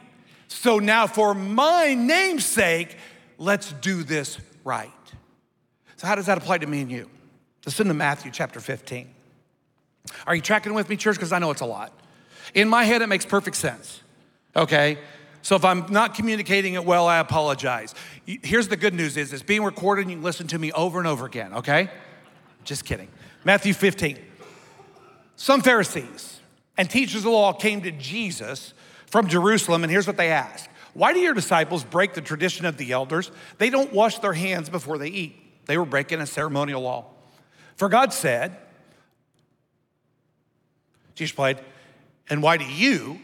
So 0.49 0.79
now, 0.79 1.07
for 1.07 1.35
my 1.35 1.95
name's 1.95 2.45
sake, 2.45 2.97
let's 3.39 3.73
do 3.73 4.03
this 4.03 4.39
right. 4.65 4.91
So, 5.97 6.07
how 6.07 6.15
does 6.17 6.27
that 6.27 6.39
apply 6.39 6.59
to 6.59 6.67
me 6.67 6.81
and 6.81 6.91
you? 6.91 7.09
Listen 7.65 7.87
to 7.89 7.95
Matthew 7.95 8.31
chapter 8.31 8.59
15. 8.59 9.09
Are 10.27 10.35
you 10.35 10.43
tracking 10.43 10.75
with 10.75 10.89
me, 10.89 10.97
church? 10.97 11.17
Because 11.17 11.33
I 11.33 11.39
know 11.39 11.51
it's 11.51 11.61
a 11.61 11.67
lot. 11.67 11.93
In 12.55 12.69
my 12.69 12.85
head, 12.85 13.03
it 13.03 13.07
makes 13.07 13.25
perfect 13.25 13.57
sense 13.57 14.01
okay? 14.55 14.99
So 15.43 15.57
if 15.57 15.65
I'm 15.65 15.87
not 15.91 16.15
communicating 16.15 16.75
it 16.75 16.85
well, 16.85 17.07
I 17.07 17.19
apologize. 17.19 17.95
Here's 18.27 18.69
the 18.69 18.77
good 18.77 18.95
news 18.95 19.17
is 19.17 19.33
it's 19.33 19.43
being 19.43 19.65
recorded 19.65 20.03
and 20.03 20.11
you 20.11 20.17
can 20.19 20.25
listen 20.25 20.47
to 20.49 20.59
me 20.59 20.71
over 20.73 20.99
and 20.99 21.09
over 21.09 21.27
again, 21.27 21.55
okay? 21.55 21.91
Just 22.65 22.85
kidding. 22.85 23.09
Matthew 23.45 23.73
15. 23.73 24.19
Some 25.37 25.63
Pharisees 25.63 26.41
and 26.77 26.91
teachers 26.91 27.17
of 27.17 27.23
the 27.25 27.31
law 27.31 27.53
came 27.53 27.81
to 27.83 27.91
Jesus 27.91 28.75
from 29.07 29.27
Jerusalem, 29.27 29.83
and 29.83 29.91
here's 29.91 30.07
what 30.07 30.19
they 30.19 30.29
asked. 30.29 30.69
Why 30.93 31.13
do 31.13 31.21
your 31.21 31.35
disciples 31.35 31.85
break 31.85 32.15
the 32.15 32.21
tradition 32.21 32.67
of 32.67 32.77
the 32.77 32.93
elders? 32.93 33.31
They 33.59 33.71
don't 33.71 33.93
wash 33.93 34.19
their 34.19 34.33
hands 34.33 34.69
before 34.69 34.99
they 34.99 35.09
eat. 35.09 35.37
They 35.67 35.79
were 35.79 35.85
breaking 35.85 36.21
a 36.21 36.27
ceremonial 36.27 36.83
law. 36.83 37.07
For 37.77 37.89
God 37.89 38.13
said, 38.13 38.57
Jesus 41.15 41.33
replied, 41.33 41.63
and 42.29 42.43
why 42.43 42.57
do 42.57 42.65
you 42.65 43.21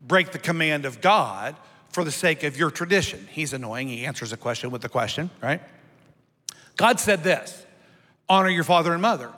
break 0.00 0.32
the 0.32 0.38
command 0.38 0.84
of 0.84 1.00
God 1.00 1.56
for 1.90 2.04
the 2.04 2.12
sake 2.12 2.44
of 2.44 2.56
your 2.56 2.70
tradition. 2.70 3.28
He's 3.30 3.52
annoying. 3.52 3.88
He 3.88 4.04
answers 4.04 4.32
a 4.32 4.36
question 4.36 4.70
with 4.70 4.84
a 4.84 4.88
question, 4.88 5.30
right? 5.42 5.60
God 6.76 7.00
said 7.00 7.24
this 7.24 7.66
honor 8.28 8.48
your 8.48 8.64
father 8.64 8.92
and 8.92 9.02
mother. 9.02 9.32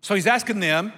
So 0.00 0.14
he's 0.14 0.26
asking 0.26 0.60
them, 0.60 0.92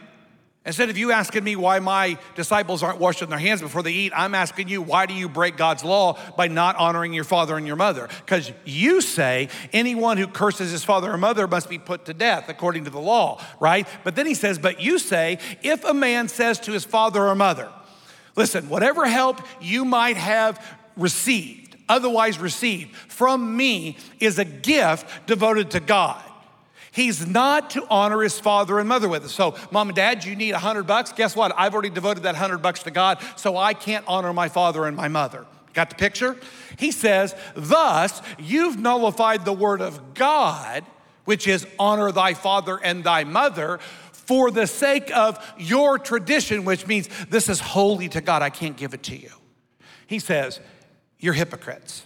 instead 0.64 0.90
of 0.90 0.98
you 0.98 1.12
asking 1.12 1.44
me 1.44 1.56
why 1.56 1.78
my 1.78 2.18
disciples 2.34 2.82
aren't 2.82 2.98
washing 2.98 3.28
their 3.28 3.38
hands 3.38 3.60
before 3.60 3.82
they 3.82 3.92
eat, 3.92 4.12
I'm 4.16 4.34
asking 4.34 4.68
you, 4.68 4.82
why 4.82 5.06
do 5.06 5.14
you 5.14 5.28
break 5.28 5.56
God's 5.56 5.84
law 5.84 6.18
by 6.36 6.48
not 6.48 6.76
honoring 6.76 7.12
your 7.12 7.24
father 7.24 7.56
and 7.56 7.66
your 7.66 7.76
mother? 7.76 8.08
Because 8.24 8.50
you 8.64 9.00
say 9.00 9.50
anyone 9.72 10.16
who 10.16 10.26
curses 10.26 10.72
his 10.72 10.84
father 10.84 11.12
or 11.12 11.18
mother 11.18 11.46
must 11.46 11.68
be 11.68 11.78
put 11.78 12.06
to 12.06 12.14
death 12.14 12.48
according 12.48 12.84
to 12.84 12.90
the 12.90 12.98
law, 12.98 13.40
right? 13.60 13.86
But 14.04 14.16
then 14.16 14.26
he 14.26 14.34
says, 14.34 14.58
but 14.58 14.80
you 14.80 14.98
say, 14.98 15.38
if 15.62 15.84
a 15.84 15.94
man 15.94 16.28
says 16.28 16.58
to 16.60 16.72
his 16.72 16.84
father 16.84 17.26
or 17.28 17.34
mother, 17.34 17.70
Listen, 18.38 18.68
whatever 18.68 19.04
help 19.04 19.40
you 19.60 19.84
might 19.84 20.16
have 20.16 20.64
received, 20.96 21.76
otherwise 21.88 22.38
received 22.38 22.94
from 22.94 23.56
me, 23.56 23.96
is 24.20 24.38
a 24.38 24.44
gift 24.44 25.26
devoted 25.26 25.72
to 25.72 25.80
God. 25.80 26.22
He's 26.92 27.26
not 27.26 27.70
to 27.70 27.84
honor 27.90 28.22
his 28.22 28.38
father 28.38 28.78
and 28.78 28.88
mother 28.88 29.08
with 29.08 29.24
it. 29.24 29.30
So, 29.30 29.56
mom 29.72 29.88
and 29.88 29.96
dad, 29.96 30.24
you 30.24 30.36
need 30.36 30.52
a 30.52 30.58
hundred 30.60 30.86
bucks. 30.86 31.10
Guess 31.10 31.34
what? 31.34 31.52
I've 31.56 31.74
already 31.74 31.90
devoted 31.90 32.22
that 32.22 32.36
hundred 32.36 32.58
bucks 32.58 32.84
to 32.84 32.92
God, 32.92 33.18
so 33.34 33.56
I 33.56 33.74
can't 33.74 34.04
honor 34.06 34.32
my 34.32 34.48
father 34.48 34.86
and 34.86 34.96
my 34.96 35.08
mother. 35.08 35.44
Got 35.74 35.90
the 35.90 35.96
picture? 35.96 36.36
He 36.78 36.92
says, 36.92 37.34
Thus, 37.56 38.22
you've 38.38 38.78
nullified 38.78 39.44
the 39.44 39.52
word 39.52 39.80
of 39.80 40.14
God, 40.14 40.84
which 41.24 41.48
is 41.48 41.66
honor 41.76 42.12
thy 42.12 42.34
father 42.34 42.78
and 42.82 43.02
thy 43.02 43.24
mother, 43.24 43.80
for 44.28 44.50
the 44.50 44.66
sake 44.66 45.10
of 45.16 45.42
your 45.56 45.98
tradition, 45.98 46.66
which 46.66 46.86
means 46.86 47.08
this 47.30 47.48
is 47.48 47.60
holy 47.60 48.10
to 48.10 48.20
God, 48.20 48.42
I 48.42 48.50
can't 48.50 48.76
give 48.76 48.92
it 48.92 49.02
to 49.04 49.16
you. 49.16 49.30
He 50.06 50.18
says, 50.18 50.60
You're 51.18 51.32
hypocrites. 51.32 52.04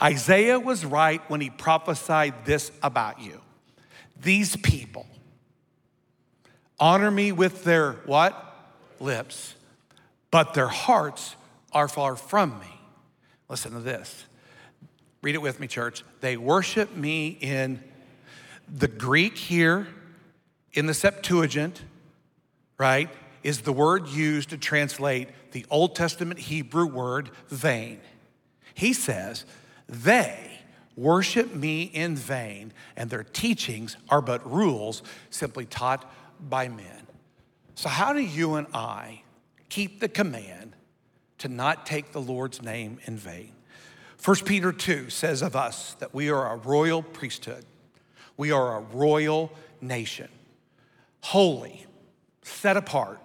Isaiah 0.00 0.60
was 0.60 0.84
right 0.84 1.20
when 1.28 1.40
he 1.40 1.50
prophesied 1.50 2.44
this 2.44 2.70
about 2.84 3.20
you. 3.20 3.40
These 4.22 4.54
people 4.58 5.06
honor 6.78 7.10
me 7.10 7.32
with 7.32 7.64
their 7.64 7.94
what? 8.06 8.44
Lips, 9.00 9.56
but 10.30 10.54
their 10.54 10.68
hearts 10.68 11.34
are 11.72 11.88
far 11.88 12.14
from 12.14 12.60
me. 12.60 12.80
Listen 13.48 13.72
to 13.72 13.80
this. 13.80 14.24
Read 15.20 15.34
it 15.34 15.42
with 15.42 15.58
me, 15.58 15.66
church. 15.66 16.04
They 16.20 16.36
worship 16.36 16.94
me 16.94 17.36
in 17.40 17.82
the 18.68 18.86
Greek 18.86 19.36
here 19.36 19.88
in 20.72 20.86
the 20.86 20.94
Septuagint, 20.94 21.82
right, 22.78 23.08
is 23.42 23.62
the 23.62 23.72
word 23.72 24.08
used 24.08 24.50
to 24.50 24.58
translate 24.58 25.28
the 25.52 25.64
Old 25.70 25.94
Testament 25.94 26.38
Hebrew 26.38 26.86
word 26.86 27.30
vain. 27.48 28.00
He 28.74 28.92
says, 28.92 29.44
they 29.88 30.60
worship 30.96 31.54
me 31.54 31.82
in 31.82 32.16
vain, 32.16 32.72
and 32.96 33.08
their 33.08 33.24
teachings 33.24 33.96
are 34.08 34.20
but 34.20 34.48
rules 34.50 35.02
simply 35.30 35.64
taught 35.64 36.10
by 36.40 36.68
men. 36.68 37.06
So, 37.74 37.88
how 37.88 38.12
do 38.12 38.20
you 38.20 38.54
and 38.54 38.66
I 38.74 39.22
keep 39.68 40.00
the 40.00 40.08
command 40.08 40.74
to 41.38 41.48
not 41.48 41.86
take 41.86 42.12
the 42.12 42.20
Lord's 42.20 42.60
name 42.60 42.98
in 43.06 43.16
vain? 43.16 43.52
1 44.24 44.36
Peter 44.44 44.72
2 44.72 45.10
says 45.10 45.42
of 45.42 45.54
us 45.54 45.94
that 46.00 46.12
we 46.12 46.28
are 46.28 46.52
a 46.52 46.56
royal 46.56 47.02
priesthood, 47.02 47.64
we 48.36 48.50
are 48.50 48.78
a 48.78 48.80
royal 48.80 49.52
nation 49.80 50.28
holy, 51.20 51.86
set 52.42 52.76
apart 52.76 53.18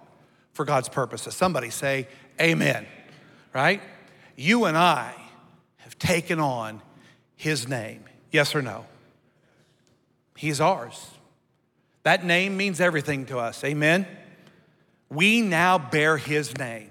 for 0.52 0.64
God's 0.64 0.88
purposes. 0.88 1.34
Somebody 1.34 1.70
say, 1.70 2.08
Amen, 2.40 2.86
right? 3.52 3.80
You 4.36 4.64
and 4.64 4.76
I 4.76 5.14
have 5.78 5.98
taken 5.98 6.40
on 6.40 6.82
His 7.36 7.68
name. 7.68 8.04
Yes 8.30 8.54
or 8.54 8.62
no? 8.62 8.86
He's 10.36 10.60
ours. 10.60 11.10
That 12.02 12.24
name 12.24 12.56
means 12.56 12.80
everything 12.80 13.26
to 13.26 13.38
us. 13.38 13.62
Amen? 13.64 14.06
We 15.08 15.40
now 15.40 15.78
bear 15.78 16.16
His 16.16 16.56
name. 16.58 16.90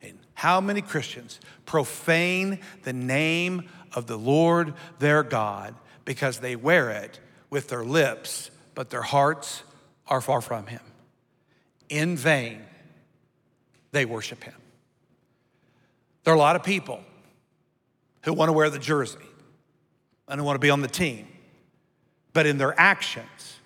And 0.00 0.18
how 0.34 0.60
many 0.60 0.82
Christians 0.82 1.40
profane 1.66 2.60
the 2.84 2.92
name 2.92 3.68
of 3.94 4.06
the 4.06 4.16
Lord 4.16 4.74
their 4.98 5.22
God 5.22 5.74
because 6.04 6.38
they 6.38 6.56
wear 6.56 6.90
it 6.90 7.18
with 7.50 7.68
their 7.68 7.84
lips, 7.84 8.50
but 8.74 8.90
their 8.90 9.02
hearts 9.02 9.62
are 10.08 10.20
far 10.20 10.40
from 10.40 10.66
him. 10.66 10.80
In 11.88 12.16
vain, 12.16 12.64
they 13.92 14.04
worship 14.04 14.42
him. 14.44 14.54
There 16.24 16.34
are 16.34 16.36
a 16.36 16.40
lot 16.40 16.56
of 16.56 16.62
people 16.62 17.00
who 18.22 18.32
want 18.32 18.48
to 18.48 18.52
wear 18.52 18.68
the 18.70 18.78
jersey 18.78 19.18
and 20.28 20.40
who 20.40 20.44
want 20.44 20.56
to 20.56 20.60
be 20.60 20.70
on 20.70 20.82
the 20.82 20.88
team, 20.88 21.26
but 22.32 22.46
in 22.46 22.58
their 22.58 22.78
actions, 22.78 23.56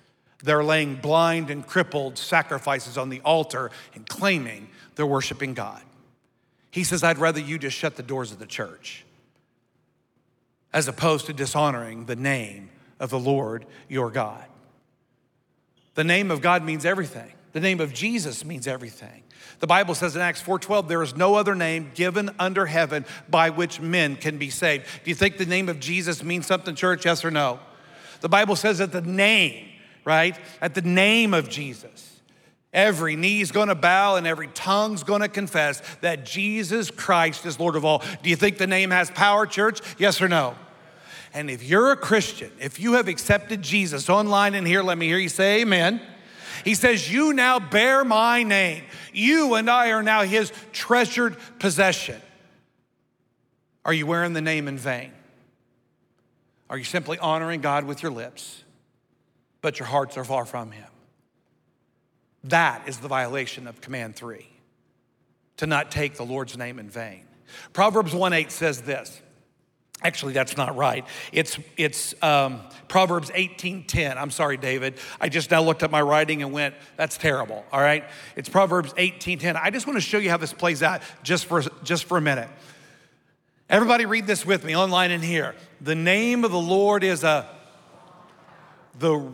They're 0.42 0.64
laying 0.64 0.96
blind 0.96 1.50
and 1.50 1.64
crippled 1.66 2.18
sacrifices 2.18 2.98
on 2.98 3.08
the 3.08 3.20
altar 3.20 3.70
and 3.94 4.06
claiming 4.08 4.68
they're 4.96 5.06
worshiping 5.06 5.54
God. 5.54 5.82
He 6.70 6.84
says, 6.84 7.02
I'd 7.04 7.18
rather 7.18 7.40
you 7.40 7.58
just 7.58 7.76
shut 7.76 7.96
the 7.96 8.02
doors 8.02 8.32
of 8.32 8.38
the 8.38 8.46
church 8.46 9.04
as 10.72 10.88
opposed 10.88 11.26
to 11.26 11.32
dishonoring 11.32 12.06
the 12.06 12.16
name 12.16 12.70
of 12.98 13.10
the 13.10 13.18
Lord 13.18 13.66
your 13.88 14.10
God. 14.10 14.44
The 15.94 16.04
name 16.04 16.30
of 16.30 16.40
God 16.40 16.64
means 16.64 16.84
everything. 16.84 17.32
The 17.52 17.60
name 17.60 17.80
of 17.80 17.92
Jesus 17.92 18.44
means 18.44 18.66
everything. 18.66 19.22
The 19.58 19.66
Bible 19.66 19.94
says 19.94 20.16
in 20.16 20.22
Acts 20.22 20.40
4:12 20.40 20.88
there 20.88 21.02
is 21.02 21.14
no 21.14 21.34
other 21.34 21.54
name 21.54 21.90
given 21.94 22.30
under 22.38 22.66
heaven 22.66 23.04
by 23.28 23.50
which 23.50 23.80
men 23.80 24.16
can 24.16 24.38
be 24.38 24.50
saved. 24.50 24.86
Do 25.04 25.10
you 25.10 25.14
think 25.14 25.36
the 25.36 25.46
name 25.46 25.68
of 25.68 25.78
Jesus 25.78 26.22
means 26.22 26.46
something 26.46 26.74
church? 26.74 27.04
Yes 27.04 27.24
or 27.24 27.30
no? 27.30 27.60
The 28.20 28.28
Bible 28.28 28.56
says 28.56 28.78
that 28.78 28.92
the 28.92 29.02
name, 29.02 29.68
right? 30.04 30.38
At 30.60 30.74
the 30.74 30.82
name 30.82 31.34
of 31.34 31.48
Jesus 31.48 32.12
Every 32.72 33.16
knee's 33.16 33.52
gonna 33.52 33.74
bow 33.74 34.16
and 34.16 34.26
every 34.26 34.48
tongue's 34.48 35.02
gonna 35.02 35.28
confess 35.28 35.82
that 36.00 36.24
Jesus 36.24 36.90
Christ 36.90 37.44
is 37.44 37.60
Lord 37.60 37.76
of 37.76 37.84
all. 37.84 38.02
Do 38.22 38.30
you 38.30 38.36
think 38.36 38.56
the 38.56 38.66
name 38.66 38.90
has 38.90 39.10
power, 39.10 39.46
church? 39.46 39.80
Yes 39.98 40.22
or 40.22 40.28
no? 40.28 40.54
And 41.34 41.50
if 41.50 41.62
you're 41.62 41.92
a 41.92 41.96
Christian, 41.96 42.52
if 42.60 42.78
you 42.78 42.94
have 42.94 43.08
accepted 43.08 43.62
Jesus 43.62 44.08
online 44.08 44.54
and 44.54 44.66
here, 44.66 44.82
let 44.82 44.98
me 44.98 45.06
hear 45.06 45.18
you 45.18 45.30
say 45.30 45.62
amen. 45.62 46.00
He 46.64 46.74
says, 46.74 47.10
You 47.10 47.32
now 47.32 47.58
bear 47.58 48.04
my 48.04 48.42
name. 48.42 48.84
You 49.12 49.54
and 49.54 49.70
I 49.70 49.90
are 49.90 50.02
now 50.02 50.22
his 50.22 50.52
treasured 50.72 51.36
possession. 51.58 52.20
Are 53.84 53.92
you 53.92 54.06
wearing 54.06 54.32
the 54.32 54.40
name 54.42 54.68
in 54.68 54.78
vain? 54.78 55.12
Are 56.70 56.78
you 56.78 56.84
simply 56.84 57.18
honoring 57.18 57.60
God 57.60 57.84
with 57.84 58.02
your 58.02 58.12
lips, 58.12 58.62
but 59.60 59.78
your 59.78 59.86
hearts 59.86 60.16
are 60.16 60.24
far 60.24 60.44
from 60.44 60.70
him? 60.70 60.88
That 62.44 62.88
is 62.88 62.98
the 62.98 63.08
violation 63.08 63.66
of 63.66 63.80
command 63.80 64.16
three 64.16 64.48
to 65.58 65.66
not 65.66 65.90
take 65.90 66.14
the 66.14 66.24
Lord's 66.24 66.56
name 66.58 66.78
in 66.78 66.90
vain. 66.90 67.24
Proverbs 67.72 68.14
1 68.14 68.32
8 68.32 68.52
says 68.52 68.82
this. 68.82 69.21
Actually, 70.04 70.32
that's 70.32 70.56
not 70.56 70.76
right. 70.76 71.04
It's, 71.32 71.58
it's 71.76 72.14
um, 72.22 72.60
Proverbs 72.88 73.30
18:10. 73.30 74.16
I'm 74.16 74.30
sorry, 74.30 74.56
David. 74.56 74.94
I 75.20 75.28
just 75.28 75.50
now 75.50 75.62
looked 75.62 75.82
at 75.82 75.90
my 75.90 76.02
writing 76.02 76.42
and 76.42 76.52
went, 76.52 76.74
that's 76.96 77.16
terrible. 77.16 77.64
All 77.72 77.80
right. 77.80 78.04
It's 78.36 78.48
Proverbs 78.48 78.92
18:10. 78.94 79.56
I 79.56 79.70
just 79.70 79.86
want 79.86 79.96
to 79.96 80.00
show 80.00 80.18
you 80.18 80.30
how 80.30 80.36
this 80.36 80.52
plays 80.52 80.82
out 80.82 81.02
just 81.22 81.46
for, 81.46 81.62
just 81.84 82.04
for 82.04 82.18
a 82.18 82.20
minute. 82.20 82.48
Everybody 83.70 84.04
read 84.04 84.26
this 84.26 84.44
with 84.44 84.64
me 84.64 84.76
online 84.76 85.10
and 85.10 85.24
here. 85.24 85.54
The 85.80 85.94
name 85.94 86.44
of 86.44 86.50
the 86.50 86.60
Lord 86.60 87.04
is 87.04 87.24
a 87.24 87.48
the 88.98 89.30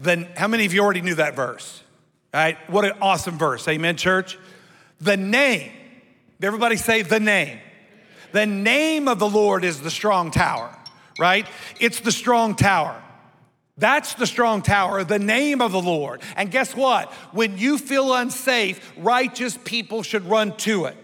then 0.00 0.28
how 0.36 0.48
many 0.48 0.66
of 0.66 0.74
you 0.74 0.82
already 0.82 1.00
knew 1.00 1.14
that 1.14 1.34
verse? 1.34 1.82
All 2.34 2.40
right, 2.40 2.58
what 2.70 2.84
an 2.84 2.92
awesome 3.00 3.38
verse. 3.38 3.66
Amen, 3.68 3.96
church. 3.96 4.38
The 5.00 5.16
name, 5.16 5.72
everybody 6.42 6.76
say 6.76 7.02
the 7.02 7.20
name. 7.20 7.58
The 8.34 8.46
name 8.46 9.06
of 9.06 9.20
the 9.20 9.28
Lord 9.28 9.64
is 9.64 9.80
the 9.80 9.92
strong 9.92 10.32
tower, 10.32 10.76
right? 11.20 11.46
It's 11.78 12.00
the 12.00 12.10
strong 12.10 12.56
tower. 12.56 13.00
That's 13.78 14.14
the 14.14 14.26
strong 14.26 14.60
tower, 14.60 15.04
the 15.04 15.20
name 15.20 15.62
of 15.62 15.70
the 15.70 15.80
Lord. 15.80 16.20
And 16.34 16.50
guess 16.50 16.74
what? 16.74 17.12
When 17.30 17.56
you 17.58 17.78
feel 17.78 18.12
unsafe, 18.12 18.92
righteous 18.96 19.56
people 19.62 20.02
should 20.02 20.24
run 20.24 20.56
to 20.58 20.86
it. 20.86 20.96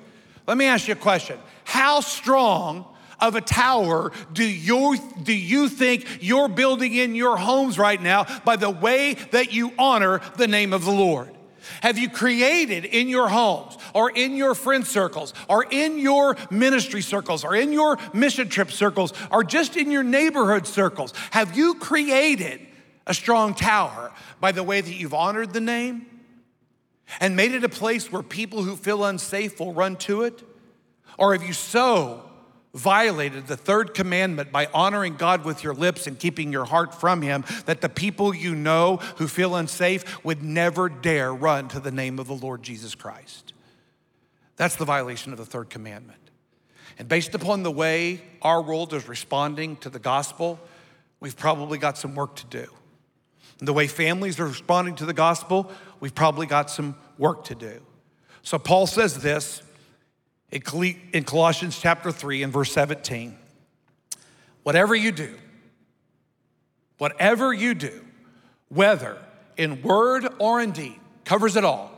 Let 0.48 0.56
me 0.56 0.64
ask 0.64 0.88
you 0.88 0.94
a 0.94 0.96
question 0.96 1.38
How 1.62 2.00
strong 2.00 2.84
of 3.20 3.36
a 3.36 3.40
tower 3.40 4.10
do 4.32 4.42
you, 4.42 4.98
do 5.22 5.32
you 5.32 5.68
think 5.68 6.08
you're 6.20 6.48
building 6.48 6.94
in 6.94 7.14
your 7.14 7.36
homes 7.36 7.78
right 7.78 8.02
now 8.02 8.26
by 8.44 8.56
the 8.56 8.70
way 8.70 9.14
that 9.30 9.52
you 9.52 9.70
honor 9.78 10.20
the 10.36 10.48
name 10.48 10.72
of 10.72 10.84
the 10.84 10.90
Lord? 10.90 11.30
Have 11.82 11.98
you 11.98 12.08
created 12.08 12.84
in 12.84 13.08
your 13.08 13.28
homes 13.28 13.76
or 13.94 14.10
in 14.10 14.36
your 14.36 14.54
friend 14.54 14.86
circles 14.86 15.34
or 15.48 15.64
in 15.70 15.98
your 15.98 16.36
ministry 16.50 17.02
circles 17.02 17.44
or 17.44 17.54
in 17.54 17.72
your 17.72 17.98
mission 18.12 18.48
trip 18.48 18.70
circles 18.70 19.12
or 19.30 19.44
just 19.44 19.76
in 19.76 19.90
your 19.90 20.02
neighborhood 20.02 20.66
circles? 20.66 21.12
Have 21.30 21.56
you 21.56 21.74
created 21.74 22.60
a 23.06 23.14
strong 23.14 23.54
tower 23.54 24.12
by 24.40 24.52
the 24.52 24.62
way 24.62 24.80
that 24.80 24.94
you've 24.94 25.14
honored 25.14 25.52
the 25.52 25.60
name 25.60 26.06
and 27.18 27.34
made 27.34 27.52
it 27.52 27.64
a 27.64 27.68
place 27.68 28.12
where 28.12 28.22
people 28.22 28.62
who 28.62 28.76
feel 28.76 29.04
unsafe 29.04 29.58
will 29.58 29.72
run 29.72 29.96
to 29.96 30.22
it? 30.22 30.42
Or 31.18 31.32
have 31.32 31.42
you 31.42 31.52
so 31.52 32.29
violated 32.74 33.46
the 33.46 33.56
third 33.56 33.94
commandment 33.94 34.52
by 34.52 34.66
honoring 34.72 35.16
God 35.16 35.44
with 35.44 35.64
your 35.64 35.74
lips 35.74 36.06
and 36.06 36.18
keeping 36.18 36.52
your 36.52 36.64
heart 36.64 36.94
from 36.94 37.22
Him, 37.22 37.44
that 37.66 37.80
the 37.80 37.88
people 37.88 38.34
you 38.34 38.54
know 38.54 38.96
who 39.16 39.26
feel 39.26 39.56
unsafe 39.56 40.24
would 40.24 40.42
never 40.42 40.88
dare 40.88 41.34
run 41.34 41.68
to 41.68 41.80
the 41.80 41.90
name 41.90 42.18
of 42.18 42.28
the 42.28 42.34
Lord 42.34 42.62
Jesus 42.62 42.94
Christ. 42.94 43.52
That's 44.56 44.76
the 44.76 44.84
violation 44.84 45.32
of 45.32 45.38
the 45.38 45.46
third 45.46 45.70
commandment. 45.70 46.18
And 46.98 47.08
based 47.08 47.34
upon 47.34 47.62
the 47.62 47.70
way 47.70 48.20
our 48.42 48.60
world 48.60 48.92
is 48.92 49.08
responding 49.08 49.76
to 49.76 49.88
the 49.88 49.98
gospel, 49.98 50.60
we've 51.18 51.36
probably 51.36 51.78
got 51.78 51.96
some 51.96 52.14
work 52.14 52.36
to 52.36 52.46
do. 52.46 52.66
And 53.58 53.66
the 53.66 53.72
way 53.72 53.86
families 53.86 54.38
are 54.38 54.46
responding 54.46 54.96
to 54.96 55.06
the 55.06 55.14
gospel, 55.14 55.70
we've 55.98 56.14
probably 56.14 56.46
got 56.46 56.70
some 56.70 56.94
work 57.18 57.44
to 57.44 57.54
do. 57.54 57.80
So 58.42 58.58
Paul 58.58 58.86
says 58.86 59.22
this 59.22 59.62
in 60.52 61.24
Colossians 61.24 61.78
chapter 61.78 62.10
3 62.10 62.42
and 62.42 62.52
verse 62.52 62.72
17. 62.72 63.36
Whatever 64.62 64.94
you 64.94 65.12
do, 65.12 65.36
whatever 66.98 67.52
you 67.52 67.74
do, 67.74 68.04
whether 68.68 69.16
in 69.56 69.82
word 69.82 70.26
or 70.38 70.60
in 70.60 70.72
deed, 70.72 70.98
covers 71.24 71.56
it 71.56 71.64
all. 71.64 71.92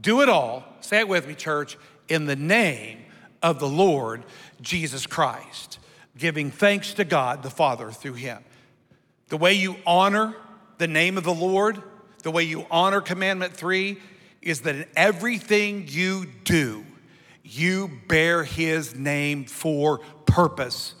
Do 0.00 0.22
it 0.22 0.28
all, 0.28 0.64
say 0.80 1.00
it 1.00 1.08
with 1.08 1.26
me, 1.26 1.34
church, 1.34 1.76
in 2.08 2.26
the 2.26 2.36
name 2.36 2.98
of 3.42 3.58
the 3.58 3.68
Lord 3.68 4.24
Jesus 4.60 5.06
Christ, 5.06 5.78
giving 6.16 6.50
thanks 6.50 6.94
to 6.94 7.04
God 7.04 7.42
the 7.42 7.50
Father 7.50 7.90
through 7.90 8.14
him. 8.14 8.42
The 9.28 9.36
way 9.36 9.54
you 9.54 9.76
honor 9.86 10.34
the 10.78 10.86
name 10.86 11.16
of 11.16 11.24
the 11.24 11.34
Lord, 11.34 11.82
the 12.22 12.30
way 12.30 12.42
you 12.42 12.66
honor 12.70 13.00
commandment 13.00 13.54
three, 13.54 14.00
is 14.40 14.62
that 14.62 14.74
in 14.74 14.86
everything 14.96 15.86
you 15.88 16.26
do, 16.44 16.84
you 17.52 17.90
bear 18.08 18.44
his 18.44 18.94
name 18.94 19.44
for 19.44 19.98
purpose, 20.26 20.94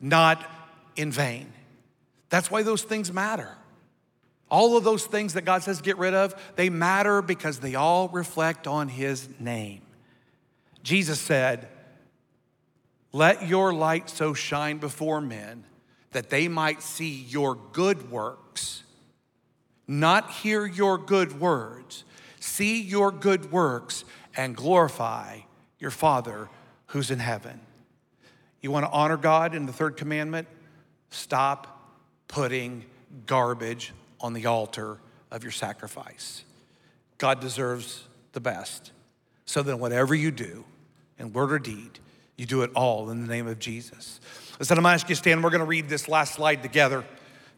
not 0.00 0.48
in 0.96 1.10
vain. 1.10 1.52
That's 2.28 2.50
why 2.50 2.62
those 2.62 2.82
things 2.82 3.12
matter. 3.12 3.56
All 4.50 4.76
of 4.76 4.84
those 4.84 5.04
things 5.04 5.34
that 5.34 5.44
God 5.44 5.62
says 5.62 5.80
get 5.80 5.98
rid 5.98 6.14
of, 6.14 6.34
they 6.56 6.70
matter 6.70 7.20
because 7.20 7.58
they 7.58 7.74
all 7.74 8.08
reflect 8.08 8.66
on 8.66 8.88
his 8.88 9.28
name. 9.40 9.82
Jesus 10.82 11.20
said, 11.20 11.68
Let 13.12 13.46
your 13.46 13.74
light 13.74 14.08
so 14.08 14.34
shine 14.34 14.78
before 14.78 15.20
men 15.20 15.64
that 16.12 16.30
they 16.30 16.48
might 16.48 16.80
see 16.80 17.24
your 17.28 17.56
good 17.72 18.10
works, 18.10 18.84
not 19.86 20.30
hear 20.30 20.64
your 20.64 20.96
good 20.96 21.40
words, 21.40 22.04
see 22.40 22.80
your 22.80 23.10
good 23.10 23.50
works 23.52 24.04
and 24.36 24.56
glorify 24.56 25.40
your 25.78 25.90
Father 25.90 26.48
who's 26.86 27.10
in 27.10 27.18
heaven. 27.18 27.60
You 28.60 28.70
want 28.70 28.86
to 28.86 28.90
honor 28.90 29.16
God 29.16 29.54
in 29.54 29.66
the 29.66 29.72
third 29.72 29.96
commandment? 29.96 30.48
Stop 31.10 31.94
putting 32.26 32.84
garbage 33.26 33.92
on 34.20 34.32
the 34.32 34.46
altar 34.46 34.98
of 35.30 35.42
your 35.42 35.52
sacrifice. 35.52 36.44
God 37.18 37.40
deserves 37.40 38.04
the 38.32 38.40
best. 38.40 38.92
So 39.44 39.62
then, 39.62 39.78
whatever 39.78 40.14
you 40.14 40.30
do, 40.30 40.64
in 41.18 41.32
word 41.32 41.52
or 41.52 41.58
deed, 41.58 41.98
you 42.36 42.46
do 42.46 42.62
it 42.62 42.70
all 42.74 43.10
in 43.10 43.20
the 43.20 43.26
name 43.26 43.46
of 43.46 43.58
Jesus. 43.58 44.20
Listen, 44.58 44.76
I'm 44.76 44.84
gonna 44.84 44.94
ask 44.94 45.08
you 45.08 45.14
to 45.14 45.18
stand. 45.18 45.42
We're 45.42 45.50
gonna 45.50 45.64
read 45.64 45.88
this 45.88 46.08
last 46.08 46.34
slide 46.34 46.62
together 46.62 47.04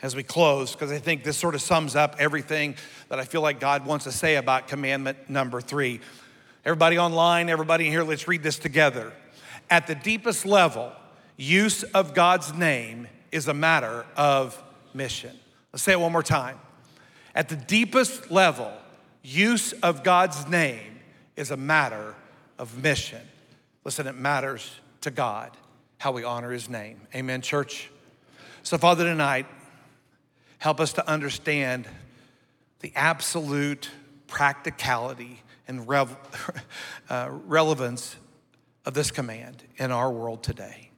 as 0.02 0.16
we 0.16 0.22
close, 0.22 0.72
because 0.72 0.90
I 0.90 0.98
think 0.98 1.24
this 1.24 1.36
sort 1.36 1.54
of 1.54 1.60
sums 1.60 1.94
up 1.94 2.16
everything 2.18 2.76
that 3.08 3.18
I 3.18 3.24
feel 3.24 3.42
like 3.42 3.60
God 3.60 3.84
wants 3.84 4.04
to 4.04 4.12
say 4.12 4.36
about 4.36 4.68
commandment 4.68 5.28
number 5.28 5.60
three. 5.60 6.00
Everybody 6.62 6.98
online, 6.98 7.48
everybody 7.48 7.88
here, 7.88 8.02
let's 8.02 8.28
read 8.28 8.42
this 8.42 8.58
together. 8.58 9.14
At 9.70 9.86
the 9.86 9.94
deepest 9.94 10.44
level, 10.44 10.92
use 11.38 11.84
of 11.84 12.12
God's 12.12 12.52
name 12.52 13.08
is 13.32 13.48
a 13.48 13.54
matter 13.54 14.04
of 14.14 14.62
mission. 14.92 15.34
Let's 15.72 15.82
say 15.82 15.92
it 15.92 16.00
one 16.00 16.12
more 16.12 16.22
time. 16.22 16.58
At 17.34 17.48
the 17.48 17.56
deepest 17.56 18.30
level, 18.30 18.70
use 19.22 19.72
of 19.72 20.04
God's 20.04 20.48
name 20.48 21.00
is 21.34 21.50
a 21.50 21.56
matter 21.56 22.14
of 22.58 22.82
mission. 22.82 23.22
Listen, 23.82 24.06
it 24.06 24.16
matters 24.16 24.70
to 25.00 25.10
God 25.10 25.56
how 25.96 26.12
we 26.12 26.24
honor 26.24 26.50
his 26.50 26.68
name. 26.68 27.00
Amen, 27.14 27.40
church? 27.40 27.90
So, 28.64 28.76
Father, 28.76 29.04
tonight, 29.04 29.46
help 30.58 30.78
us 30.78 30.92
to 30.94 31.08
understand 31.08 31.88
the 32.80 32.92
absolute 32.94 33.88
practicality 34.26 35.40
and 35.68 35.86
uh, 37.10 37.28
relevance 37.46 38.16
of 38.84 38.94
this 38.94 39.10
command 39.10 39.62
in 39.76 39.90
our 39.92 40.10
world 40.10 40.42
today. 40.42 40.90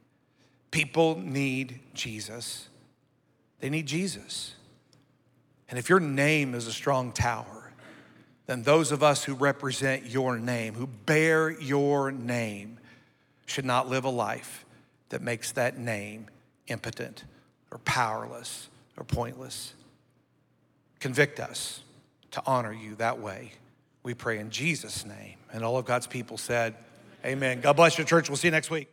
People 0.71 1.19
need 1.19 1.79
Jesus. 1.93 2.67
They 3.59 3.69
need 3.69 3.85
Jesus. 3.85 4.55
And 5.69 5.77
if 5.77 5.89
your 5.89 5.99
name 5.99 6.55
is 6.55 6.67
a 6.67 6.71
strong 6.71 7.11
tower, 7.11 7.71
then 8.45 8.63
those 8.63 8.91
of 8.91 9.03
us 9.03 9.23
who 9.23 9.33
represent 9.33 10.05
your 10.05 10.37
name, 10.37 10.73
who 10.73 10.87
bear 10.87 11.49
your 11.49 12.11
name, 12.11 12.79
should 13.45 13.65
not 13.65 13.89
live 13.89 14.03
a 14.03 14.09
life 14.09 14.65
that 15.09 15.21
makes 15.21 15.51
that 15.53 15.77
name 15.77 16.27
impotent 16.67 17.23
or 17.71 17.77
powerless 17.79 18.69
or 18.97 19.03
pointless. 19.03 19.73
Convict 20.99 21.39
us 21.39 21.81
to 22.31 22.41
honor 22.45 22.73
you 22.73 22.95
that 22.95 23.19
way. 23.19 23.53
We 24.03 24.13
pray 24.13 24.39
in 24.39 24.49
Jesus' 24.49 25.05
name. 25.05 25.37
And 25.51 25.63
all 25.63 25.77
of 25.77 25.85
God's 25.85 26.07
people 26.07 26.37
said, 26.37 26.75
Amen. 27.25 27.61
God 27.61 27.73
bless 27.73 27.97
your 27.97 28.05
church. 28.05 28.29
We'll 28.29 28.37
see 28.37 28.47
you 28.47 28.51
next 28.51 28.69
week. 28.69 28.89